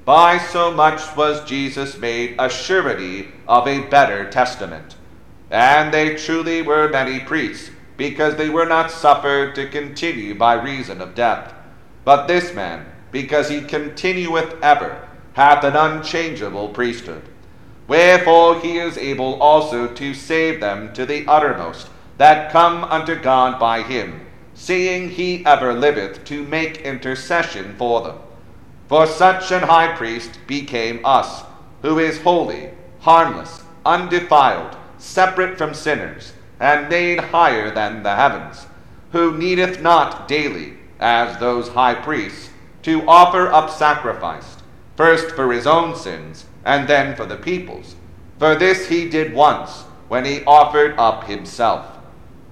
By 0.04 0.38
so 0.38 0.72
much 0.72 1.16
was 1.16 1.44
Jesus 1.44 1.98
made 1.98 2.36
a 2.38 2.48
surety 2.48 3.28
of 3.46 3.66
a 3.66 3.86
better 3.88 4.30
testament. 4.30 4.96
And 5.50 5.92
they 5.92 6.16
truly 6.16 6.62
were 6.62 6.88
many 6.88 7.20
priests, 7.20 7.70
because 7.96 8.36
they 8.36 8.48
were 8.48 8.66
not 8.66 8.90
suffered 8.90 9.54
to 9.54 9.68
continue 9.68 10.34
by 10.34 10.54
reason 10.54 11.00
of 11.00 11.14
death. 11.14 11.54
But 12.04 12.26
this 12.26 12.54
man, 12.54 12.86
because 13.10 13.48
he 13.48 13.60
continueth 13.60 14.56
ever, 14.62 15.08
hath 15.34 15.64
an 15.64 15.76
unchangeable 15.76 16.70
priesthood. 16.70 17.22
Wherefore 17.88 18.60
he 18.60 18.78
is 18.78 18.98
able 18.98 19.40
also 19.42 19.88
to 19.88 20.14
save 20.14 20.60
them 20.60 20.92
to 20.92 21.06
the 21.06 21.26
uttermost 21.26 21.88
that 22.18 22.52
come 22.52 22.84
unto 22.84 23.14
God 23.14 23.58
by 23.58 23.82
him, 23.82 24.26
seeing 24.54 25.08
he 25.08 25.44
ever 25.46 25.72
liveth 25.72 26.24
to 26.24 26.44
make 26.44 26.82
intercession 26.82 27.74
for 27.78 28.02
them. 28.02 28.18
For 28.88 29.06
such 29.06 29.50
an 29.50 29.62
high 29.62 29.96
priest 29.96 30.38
became 30.46 31.00
us, 31.04 31.44
who 31.80 31.98
is 31.98 32.20
holy, 32.20 32.70
harmless, 33.00 33.62
undefiled, 33.86 34.76
separate 34.98 35.56
from 35.56 35.72
sinners, 35.72 36.34
and 36.60 36.88
made 36.88 37.20
higher 37.20 37.70
than 37.70 38.02
the 38.02 38.16
heavens, 38.16 38.66
who 39.12 39.36
needeth 39.36 39.80
not 39.80 40.28
daily, 40.28 40.74
as 41.00 41.38
those 41.38 41.68
high 41.68 41.94
priests, 41.94 42.50
to 42.82 43.08
offer 43.08 43.50
up 43.50 43.70
sacrifice, 43.70 44.56
first 44.96 45.34
for 45.34 45.52
his 45.52 45.66
own 45.66 45.94
sins, 45.96 46.46
and 46.64 46.88
then 46.88 47.16
for 47.16 47.26
the 47.26 47.36
people's. 47.36 47.94
For 48.38 48.54
this 48.54 48.88
he 48.88 49.08
did 49.08 49.34
once, 49.34 49.82
when 50.08 50.24
he 50.24 50.44
offered 50.44 50.94
up 50.98 51.24
himself. 51.24 51.86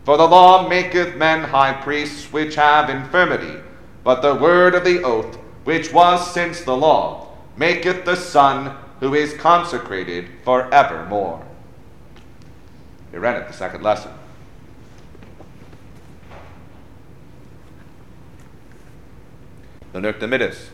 For 0.05 0.17
the 0.17 0.27
law 0.27 0.69
maketh 0.69 1.17
men 1.17 1.45
high 1.45 1.73
priests 1.73 2.33
which 2.33 2.55
have 2.55 2.91
infirmity, 2.91 3.61
but 4.05 4.23
the 4.23 4.35
word 4.35 4.75
of 4.75 4.85
the 4.85 5.03
oath 5.03 5.37
which 5.65 5.93
was 5.93 6.33
since 6.33 6.61
the 6.61 6.77
law, 6.77 7.27
maketh 7.57 8.05
the 8.05 8.15
Son 8.15 8.77
who 9.01 9.15
is 9.15 9.35
consecrated 9.35 10.29
for 10.45 10.73
evermore. 10.73 11.45
We 13.13 13.19
read 13.19 13.43
it, 13.43 13.49
the 13.49 13.53
second 13.53 13.83
lesson. 13.83 14.13
the 19.93 20.13
Dimittis. 20.13 20.69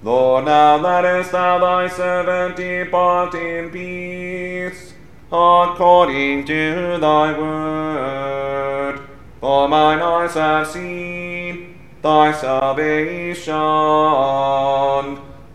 Lord, 0.00 0.44
now 0.44 0.76
lettest 0.76 1.32
thou 1.32 1.58
thy 1.58 1.88
servant 1.88 2.54
depart 2.54 3.34
in 3.34 3.68
peace, 3.70 4.94
according 5.26 6.44
to 6.44 6.98
thy 7.00 7.36
word. 7.36 9.00
For 9.40 9.68
mine 9.68 9.98
eyes 9.98 10.34
have 10.34 10.68
seen 10.68 11.80
thy 12.00 12.30
salvation, 12.30 13.56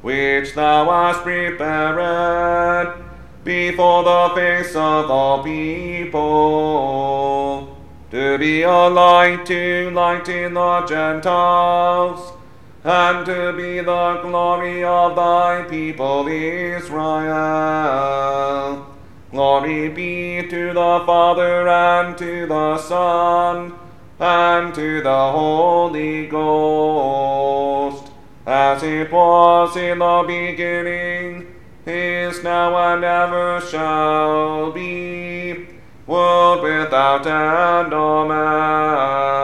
which 0.02 0.54
thou 0.56 0.92
hast 0.92 1.24
prepared 1.24 3.02
before 3.46 4.04
the 4.04 4.32
face 4.36 4.76
of 4.76 5.10
all 5.10 5.42
people, 5.42 6.18
to 8.12 8.38
be 8.38 8.64
a 8.64 8.90
light 8.90 9.46
to 9.46 9.90
lighten 9.92 10.54
the 10.56 10.86
Gentiles 10.86 12.34
and 12.84 13.26
to 13.26 13.54
be 13.54 13.80
the 13.80 14.20
glory 14.22 14.84
of 14.84 15.16
thy 15.16 15.64
people 15.70 16.28
Israel. 16.28 16.94
Glory 19.32 19.88
be 19.90 20.48
to 20.50 20.74
the 20.74 21.04
Father 21.06 21.68
and 21.68 22.18
to 22.18 22.46
the 22.46 22.78
Son 22.78 23.74
and 24.20 24.76
to 24.76 25.02
the 25.02 25.32
Holy 25.32 26.28
Ghost, 26.28 28.12
as 28.46 28.84
it 28.84 29.12
was 29.12 29.76
in 29.78 30.00
the 30.00 30.24
beginning, 30.28 31.48
is 31.86 32.44
now 32.44 32.94
and 32.94 33.04
ever 33.04 33.60
shall 33.62 34.72
be, 34.72 35.68
world 36.06 36.64
without 36.64 37.26
end. 37.26 37.94
Amen. 37.94 39.44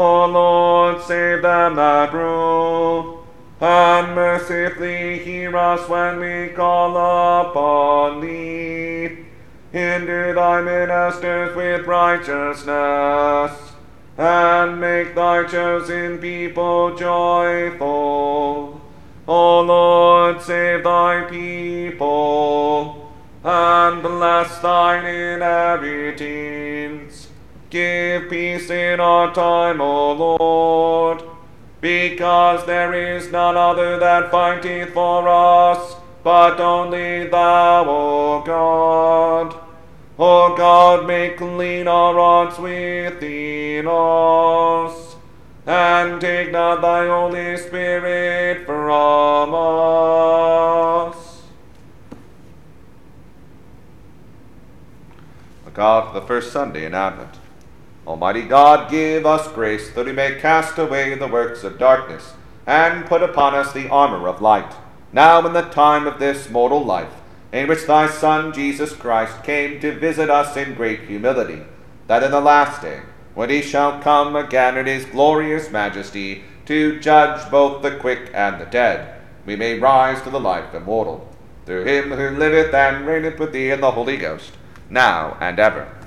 O 0.00 0.26
Lord, 0.26 1.02
save 1.02 1.42
them 1.42 1.74
that 1.74 2.14
rule, 2.14 3.26
and 3.60 4.14
mercifully 4.14 5.18
hear 5.18 5.56
us 5.56 5.88
when 5.88 6.20
we 6.20 6.50
call 6.54 6.96
upon 7.40 8.20
thee. 8.20 9.24
Hinder 9.72 10.34
thy 10.34 10.62
ministers 10.62 11.56
with 11.56 11.84
righteousness, 11.84 13.50
and 14.16 14.80
make 14.80 15.16
thy 15.16 15.42
chosen 15.48 16.18
people 16.18 16.94
joyful. 16.94 18.80
O 19.26 19.60
Lord, 19.62 20.40
save 20.42 20.84
thy 20.84 21.24
people, 21.28 23.10
and 23.42 24.00
bless 24.00 24.60
thine 24.60 25.04
inheritance. 25.04 27.27
Give 27.70 28.30
peace 28.30 28.70
in 28.70 28.98
our 28.98 29.34
time, 29.34 29.82
O 29.82 30.12
Lord, 30.12 31.22
because 31.82 32.64
there 32.64 32.94
is 32.94 33.30
none 33.30 33.58
other 33.58 33.98
that 33.98 34.30
fighteth 34.30 34.94
for 34.94 35.28
us, 35.28 35.96
but 36.24 36.58
only 36.60 37.26
thou, 37.26 37.84
O 37.86 38.42
God. 38.42 39.54
O 40.18 40.56
God, 40.56 41.06
make 41.06 41.36
clean 41.36 41.86
our 41.86 42.14
hearts 42.14 42.58
within 42.58 43.86
us, 43.86 45.16
and 45.66 46.18
take 46.22 46.50
not 46.50 46.80
thy 46.80 47.06
Holy 47.06 47.54
Spirit 47.58 48.64
from 48.64 49.52
us. 49.54 51.16
The 55.66 55.70
God, 55.70 56.14
the 56.14 56.22
first 56.22 56.50
Sunday 56.50 56.86
in 56.86 56.94
Advent. 56.94 57.38
Almighty 58.08 58.40
God, 58.40 58.90
give 58.90 59.26
us 59.26 59.52
grace 59.52 59.90
that 59.90 60.06
we 60.06 60.12
may 60.12 60.40
cast 60.40 60.78
away 60.78 61.14
the 61.14 61.28
works 61.28 61.62
of 61.62 61.78
darkness 61.78 62.32
and 62.66 63.04
put 63.04 63.22
upon 63.22 63.54
us 63.54 63.74
the 63.74 63.90
armor 63.90 64.26
of 64.26 64.40
light, 64.40 64.72
now 65.12 65.46
in 65.46 65.52
the 65.52 65.60
time 65.60 66.06
of 66.06 66.18
this 66.18 66.48
mortal 66.48 66.82
life, 66.82 67.12
in 67.52 67.68
which 67.68 67.84
thy 67.84 68.06
Son 68.08 68.50
Jesus 68.50 68.94
Christ 68.94 69.44
came 69.44 69.78
to 69.80 69.98
visit 69.98 70.30
us 70.30 70.56
in 70.56 70.72
great 70.72 71.00
humility, 71.00 71.60
that 72.06 72.22
in 72.22 72.30
the 72.30 72.40
last 72.40 72.80
day, 72.80 73.02
when 73.34 73.50
he 73.50 73.60
shall 73.60 74.00
come 74.00 74.34
again 74.34 74.78
in 74.78 74.86
his 74.86 75.04
glorious 75.04 75.70
majesty 75.70 76.44
to 76.64 76.98
judge 77.00 77.50
both 77.50 77.82
the 77.82 77.94
quick 77.98 78.30
and 78.32 78.58
the 78.58 78.64
dead, 78.64 79.20
we 79.44 79.54
may 79.54 79.78
rise 79.78 80.22
to 80.22 80.30
the 80.30 80.40
life 80.40 80.74
immortal, 80.74 81.28
through 81.66 81.84
him 81.84 82.10
who 82.10 82.30
liveth 82.30 82.72
and 82.72 83.06
reigneth 83.06 83.38
with 83.38 83.52
thee 83.52 83.70
in 83.70 83.82
the 83.82 83.90
Holy 83.90 84.16
Ghost, 84.16 84.52
now 84.88 85.36
and 85.42 85.58
ever. 85.58 85.97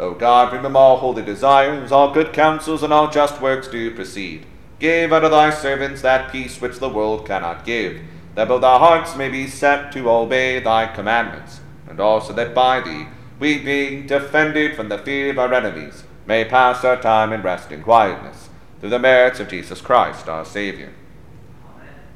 O 0.00 0.14
God, 0.14 0.50
from 0.50 0.60
whom 0.60 0.76
all 0.76 0.96
holy 0.96 1.22
desires, 1.22 1.92
all 1.92 2.12
good 2.12 2.32
counsels, 2.32 2.82
and 2.82 2.92
all 2.92 3.10
just 3.10 3.40
works 3.40 3.68
do 3.68 3.94
proceed, 3.94 4.46
give 4.78 5.12
unto 5.12 5.28
thy 5.28 5.50
servants 5.50 6.02
that 6.02 6.32
peace 6.32 6.60
which 6.60 6.78
the 6.78 6.88
world 6.88 7.26
cannot 7.26 7.64
give, 7.64 8.00
that 8.34 8.48
both 8.48 8.64
our 8.64 8.78
hearts 8.78 9.16
may 9.16 9.28
be 9.28 9.46
set 9.46 9.92
to 9.92 10.10
obey 10.10 10.58
thy 10.58 10.86
commandments, 10.86 11.60
and 11.88 12.00
also 12.00 12.32
that 12.32 12.54
by 12.54 12.80
thee, 12.80 13.06
we 13.38 13.58
being 13.58 14.06
defended 14.06 14.74
from 14.74 14.88
the 14.88 14.98
fear 14.98 15.30
of 15.30 15.38
our 15.38 15.52
enemies, 15.52 16.04
may 16.26 16.44
pass 16.44 16.84
our 16.84 17.00
time 17.00 17.32
in 17.32 17.42
rest 17.42 17.70
and 17.70 17.84
quietness, 17.84 18.48
through 18.80 18.90
the 18.90 18.98
merits 18.98 19.40
of 19.40 19.48
Jesus 19.48 19.80
Christ 19.80 20.28
our 20.28 20.44
Saviour. 20.44 20.90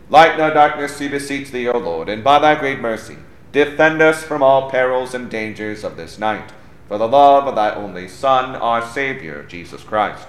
Lighten 0.08 0.40
our 0.40 0.54
darkness, 0.54 0.98
we 0.98 1.08
beseech 1.08 1.50
thee, 1.50 1.68
O 1.68 1.76
Lord, 1.76 2.08
and 2.08 2.24
by 2.24 2.38
thy 2.38 2.54
great 2.54 2.80
mercy, 2.80 3.18
defend 3.52 4.00
us 4.00 4.22
from 4.22 4.42
all 4.42 4.70
perils 4.70 5.14
and 5.14 5.28
dangers 5.28 5.84
of 5.84 5.96
this 5.96 6.18
night 6.18 6.52
for 6.88 6.98
the 6.98 7.08
love 7.08 7.46
of 7.46 7.54
thy 7.54 7.74
only 7.74 8.08
Son, 8.08 8.54
our 8.56 8.86
Saviour, 8.86 9.42
Jesus 9.42 9.82
Christ. 9.82 10.28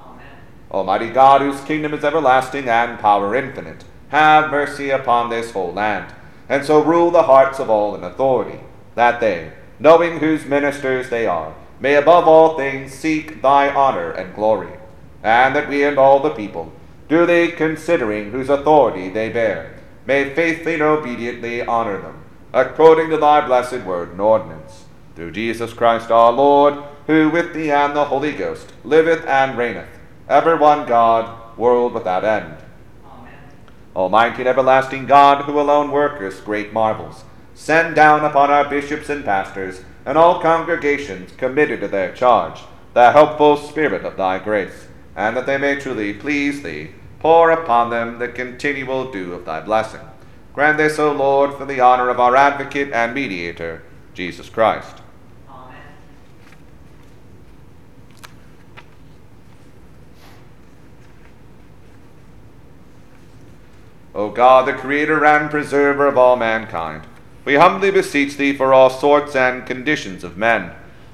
Amen. 0.00 0.26
Almighty 0.70 1.10
God, 1.10 1.40
whose 1.40 1.60
kingdom 1.62 1.92
is 1.92 2.04
everlasting 2.04 2.68
and 2.68 2.98
power 2.98 3.34
infinite, 3.34 3.84
have 4.08 4.50
mercy 4.50 4.90
upon 4.90 5.28
this 5.28 5.50
whole 5.50 5.72
land, 5.72 6.14
and 6.48 6.64
so 6.64 6.82
rule 6.82 7.10
the 7.10 7.24
hearts 7.24 7.58
of 7.58 7.68
all 7.68 7.94
in 7.94 8.02
authority, 8.02 8.60
that 8.94 9.20
they, 9.20 9.52
knowing 9.78 10.18
whose 10.18 10.46
ministers 10.46 11.10
they 11.10 11.26
are, 11.26 11.54
may 11.78 11.94
above 11.94 12.26
all 12.26 12.56
things 12.56 12.92
seek 12.92 13.42
thy 13.42 13.72
honor 13.72 14.10
and 14.10 14.34
glory, 14.34 14.72
and 15.22 15.54
that 15.54 15.68
we 15.68 15.84
and 15.84 15.98
all 15.98 16.20
the 16.20 16.30
people, 16.30 16.72
duly 17.08 17.52
considering 17.52 18.32
whose 18.32 18.48
authority 18.48 19.08
they 19.10 19.28
bear, 19.28 19.78
may 20.06 20.34
faithfully 20.34 20.74
and 20.74 20.82
obediently 20.82 21.62
honor 21.62 22.00
them, 22.00 22.24
according 22.52 23.10
to 23.10 23.18
thy 23.18 23.46
blessed 23.46 23.82
word 23.82 24.10
and 24.10 24.20
ordinance. 24.20 24.86
Through 25.18 25.32
Jesus 25.32 25.72
Christ 25.72 26.12
our 26.12 26.30
Lord, 26.30 26.74
who 27.08 27.28
with 27.28 27.52
thee 27.52 27.72
and 27.72 27.96
the 27.96 28.04
Holy 28.04 28.30
Ghost 28.30 28.72
liveth 28.84 29.26
and 29.26 29.58
reigneth, 29.58 29.88
ever 30.28 30.56
one 30.56 30.86
God, 30.86 31.58
world 31.58 31.92
without 31.92 32.24
end. 32.24 32.54
Amen. 33.04 33.34
Almighty 33.96 34.42
and 34.42 34.46
everlasting 34.46 35.06
God, 35.06 35.44
who 35.44 35.58
alone 35.58 35.90
workest 35.90 36.44
great 36.44 36.72
marvels, 36.72 37.24
send 37.52 37.96
down 37.96 38.24
upon 38.24 38.52
our 38.52 38.70
bishops 38.70 39.08
and 39.08 39.24
pastors 39.24 39.82
and 40.06 40.16
all 40.16 40.40
congregations 40.40 41.32
committed 41.32 41.80
to 41.80 41.88
their 41.88 42.14
charge 42.14 42.60
the 42.94 43.10
helpful 43.10 43.56
spirit 43.56 44.04
of 44.04 44.16
thy 44.16 44.38
grace, 44.38 44.86
and 45.16 45.36
that 45.36 45.46
they 45.46 45.58
may 45.58 45.74
truly 45.80 46.14
please 46.14 46.62
thee, 46.62 46.92
pour 47.18 47.50
upon 47.50 47.90
them 47.90 48.20
the 48.20 48.28
continual 48.28 49.10
dew 49.10 49.34
of 49.34 49.44
thy 49.44 49.60
blessing. 49.60 50.00
Grant 50.54 50.78
this, 50.78 50.96
O 51.00 51.10
Lord, 51.10 51.54
for 51.54 51.64
the 51.64 51.80
honor 51.80 52.08
of 52.08 52.20
our 52.20 52.36
advocate 52.36 52.92
and 52.92 53.12
mediator, 53.12 53.82
Jesus 54.14 54.48
Christ. 54.48 54.94
Amen. 55.48 55.76
O 64.18 64.30
God, 64.30 64.66
the 64.66 64.72
creator 64.72 65.24
and 65.24 65.48
preserver 65.48 66.04
of 66.04 66.18
all 66.18 66.34
mankind, 66.34 67.06
we 67.44 67.54
humbly 67.54 67.92
beseech 67.92 68.36
thee 68.36 68.52
for 68.52 68.74
all 68.74 68.90
sorts 68.90 69.36
and 69.36 69.64
conditions 69.64 70.24
of 70.24 70.36
men, 70.36 70.72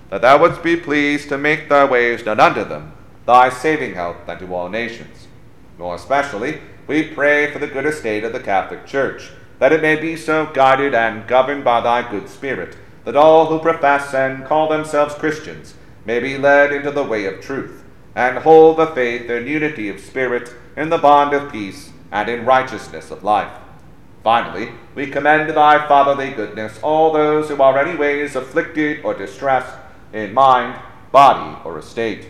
that 0.08 0.22
thou 0.22 0.40
wouldst 0.40 0.62
be 0.62 0.74
pleased 0.74 1.28
to 1.28 1.36
make 1.36 1.68
thy 1.68 1.84
ways 1.84 2.24
known 2.24 2.40
unto 2.40 2.64
them, 2.64 2.94
thy 3.26 3.50
saving 3.50 3.92
help 3.92 4.26
unto 4.26 4.54
all 4.54 4.70
nations. 4.70 5.28
More 5.76 5.96
especially, 5.96 6.62
we 6.86 7.02
pray 7.02 7.50
for 7.52 7.58
the 7.58 7.66
good 7.66 7.84
estate 7.84 8.24
of 8.24 8.32
the 8.32 8.40
Catholic 8.40 8.86
Church, 8.86 9.32
that 9.58 9.70
it 9.70 9.82
may 9.82 9.96
be 9.96 10.16
so 10.16 10.46
guided 10.46 10.94
and 10.94 11.28
governed 11.28 11.62
by 11.62 11.82
thy 11.82 12.10
good 12.10 12.30
Spirit, 12.30 12.74
that 13.04 13.16
all 13.16 13.48
who 13.48 13.58
profess 13.58 14.14
and 14.14 14.46
call 14.46 14.70
themselves 14.70 15.14
Christians 15.14 15.74
may 16.06 16.20
be 16.20 16.38
led 16.38 16.72
into 16.72 16.90
the 16.90 17.04
way 17.04 17.26
of 17.26 17.42
truth, 17.42 17.84
and 18.16 18.38
hold 18.38 18.78
the 18.78 18.86
faith 18.86 19.28
and 19.28 19.46
unity 19.46 19.90
of 19.90 20.00
spirit 20.00 20.54
in 20.74 20.88
the 20.88 20.96
bond 20.96 21.34
of 21.34 21.52
peace 21.52 21.90
and 22.14 22.30
in 22.30 22.46
righteousness 22.46 23.10
of 23.10 23.24
life. 23.24 23.52
Finally, 24.22 24.70
we 24.94 25.10
commend 25.10 25.48
to 25.48 25.52
thy 25.52 25.86
fatherly 25.86 26.30
goodness 26.30 26.78
all 26.80 27.12
those 27.12 27.48
who 27.48 27.60
are 27.60 27.76
any 27.76 27.98
ways 27.98 28.36
afflicted 28.36 29.04
or 29.04 29.12
distressed 29.12 29.76
in 30.12 30.32
mind, 30.32 30.80
body, 31.12 31.60
or 31.64 31.78
estate, 31.78 32.28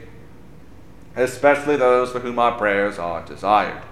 especially 1.15 1.77
those 1.77 2.11
for 2.11 2.19
whom 2.19 2.39
our 2.39 2.59
prayers 2.59 2.99
are 2.99 3.25
desired. 3.25 3.83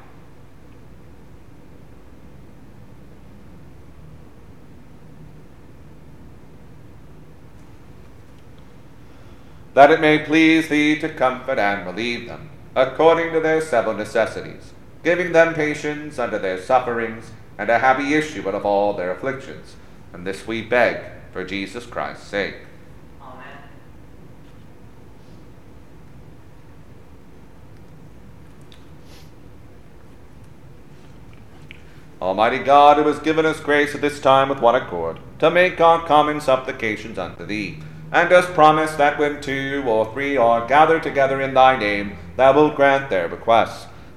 that 9.74 9.90
it 9.90 10.00
may 10.00 10.18
please 10.18 10.68
thee 10.68 10.98
to 10.98 11.09
comfort 11.09 11.59
and 11.59 11.87
relieve 11.87 12.26
them, 12.26 12.50
according 12.74 13.33
to 13.33 13.40
their 13.40 13.61
several 13.61 13.94
necessities, 13.94 14.74
giving 15.03 15.33
them 15.33 15.55
patience 15.55 16.19
under 16.19 16.38
their 16.38 16.61
sufferings, 16.61 17.31
and 17.59 17.69
a 17.69 17.79
happy 17.79 18.15
issue 18.15 18.47
out 18.49 18.55
of 18.55 18.65
all 18.65 18.93
their 18.93 19.11
afflictions. 19.11 19.77
And 20.12 20.27
this 20.27 20.47
we 20.47 20.62
beg 20.62 21.05
for 21.33 21.45
Jesus 21.45 21.87
Christ's 21.87 22.27
sake. 22.27 22.57
Amen. 23.21 23.45
Almighty 32.21 32.59
God, 32.59 32.97
who 32.97 33.09
has 33.09 33.19
given 33.19 33.45
us 33.45 33.61
grace 33.61 33.95
at 33.95 34.01
this 34.01 34.21
time 34.21 34.49
with 34.49 34.61
one 34.61 34.75
accord, 34.75 35.19
to 35.38 35.51
make 35.51 35.81
our 35.81 36.07
common 36.07 36.41
supplications 36.41 37.19
unto 37.19 37.45
thee, 37.45 37.79
and 38.12 38.29
dost 38.29 38.53
promise 38.53 38.95
that 38.95 39.19
when 39.19 39.41
two 39.41 39.83
or 39.87 40.12
three 40.12 40.37
are 40.37 40.69
gathered 40.69 41.03
together 41.03 41.41
in 41.41 41.55
thy 41.55 41.77
name, 41.79 42.17
thou 42.37 42.55
wilt 42.55 42.77
grant 42.77 43.11
their 43.11 43.27
requests. 43.29 43.87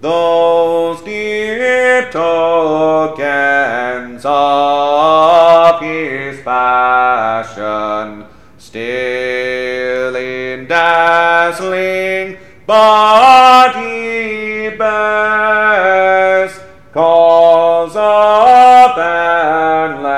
Those 0.00 1.02
dear 1.02 2.08
tokens 2.12 4.22
of 4.24 5.80
his 5.80 6.40
passion, 6.42 8.24
still 8.58 10.14
in 10.14 10.68
dazzling 10.68 12.36
body 12.64 14.68
bears, 14.76 16.52
cause 16.92 17.96
of 17.96 18.98
endless 18.98 20.17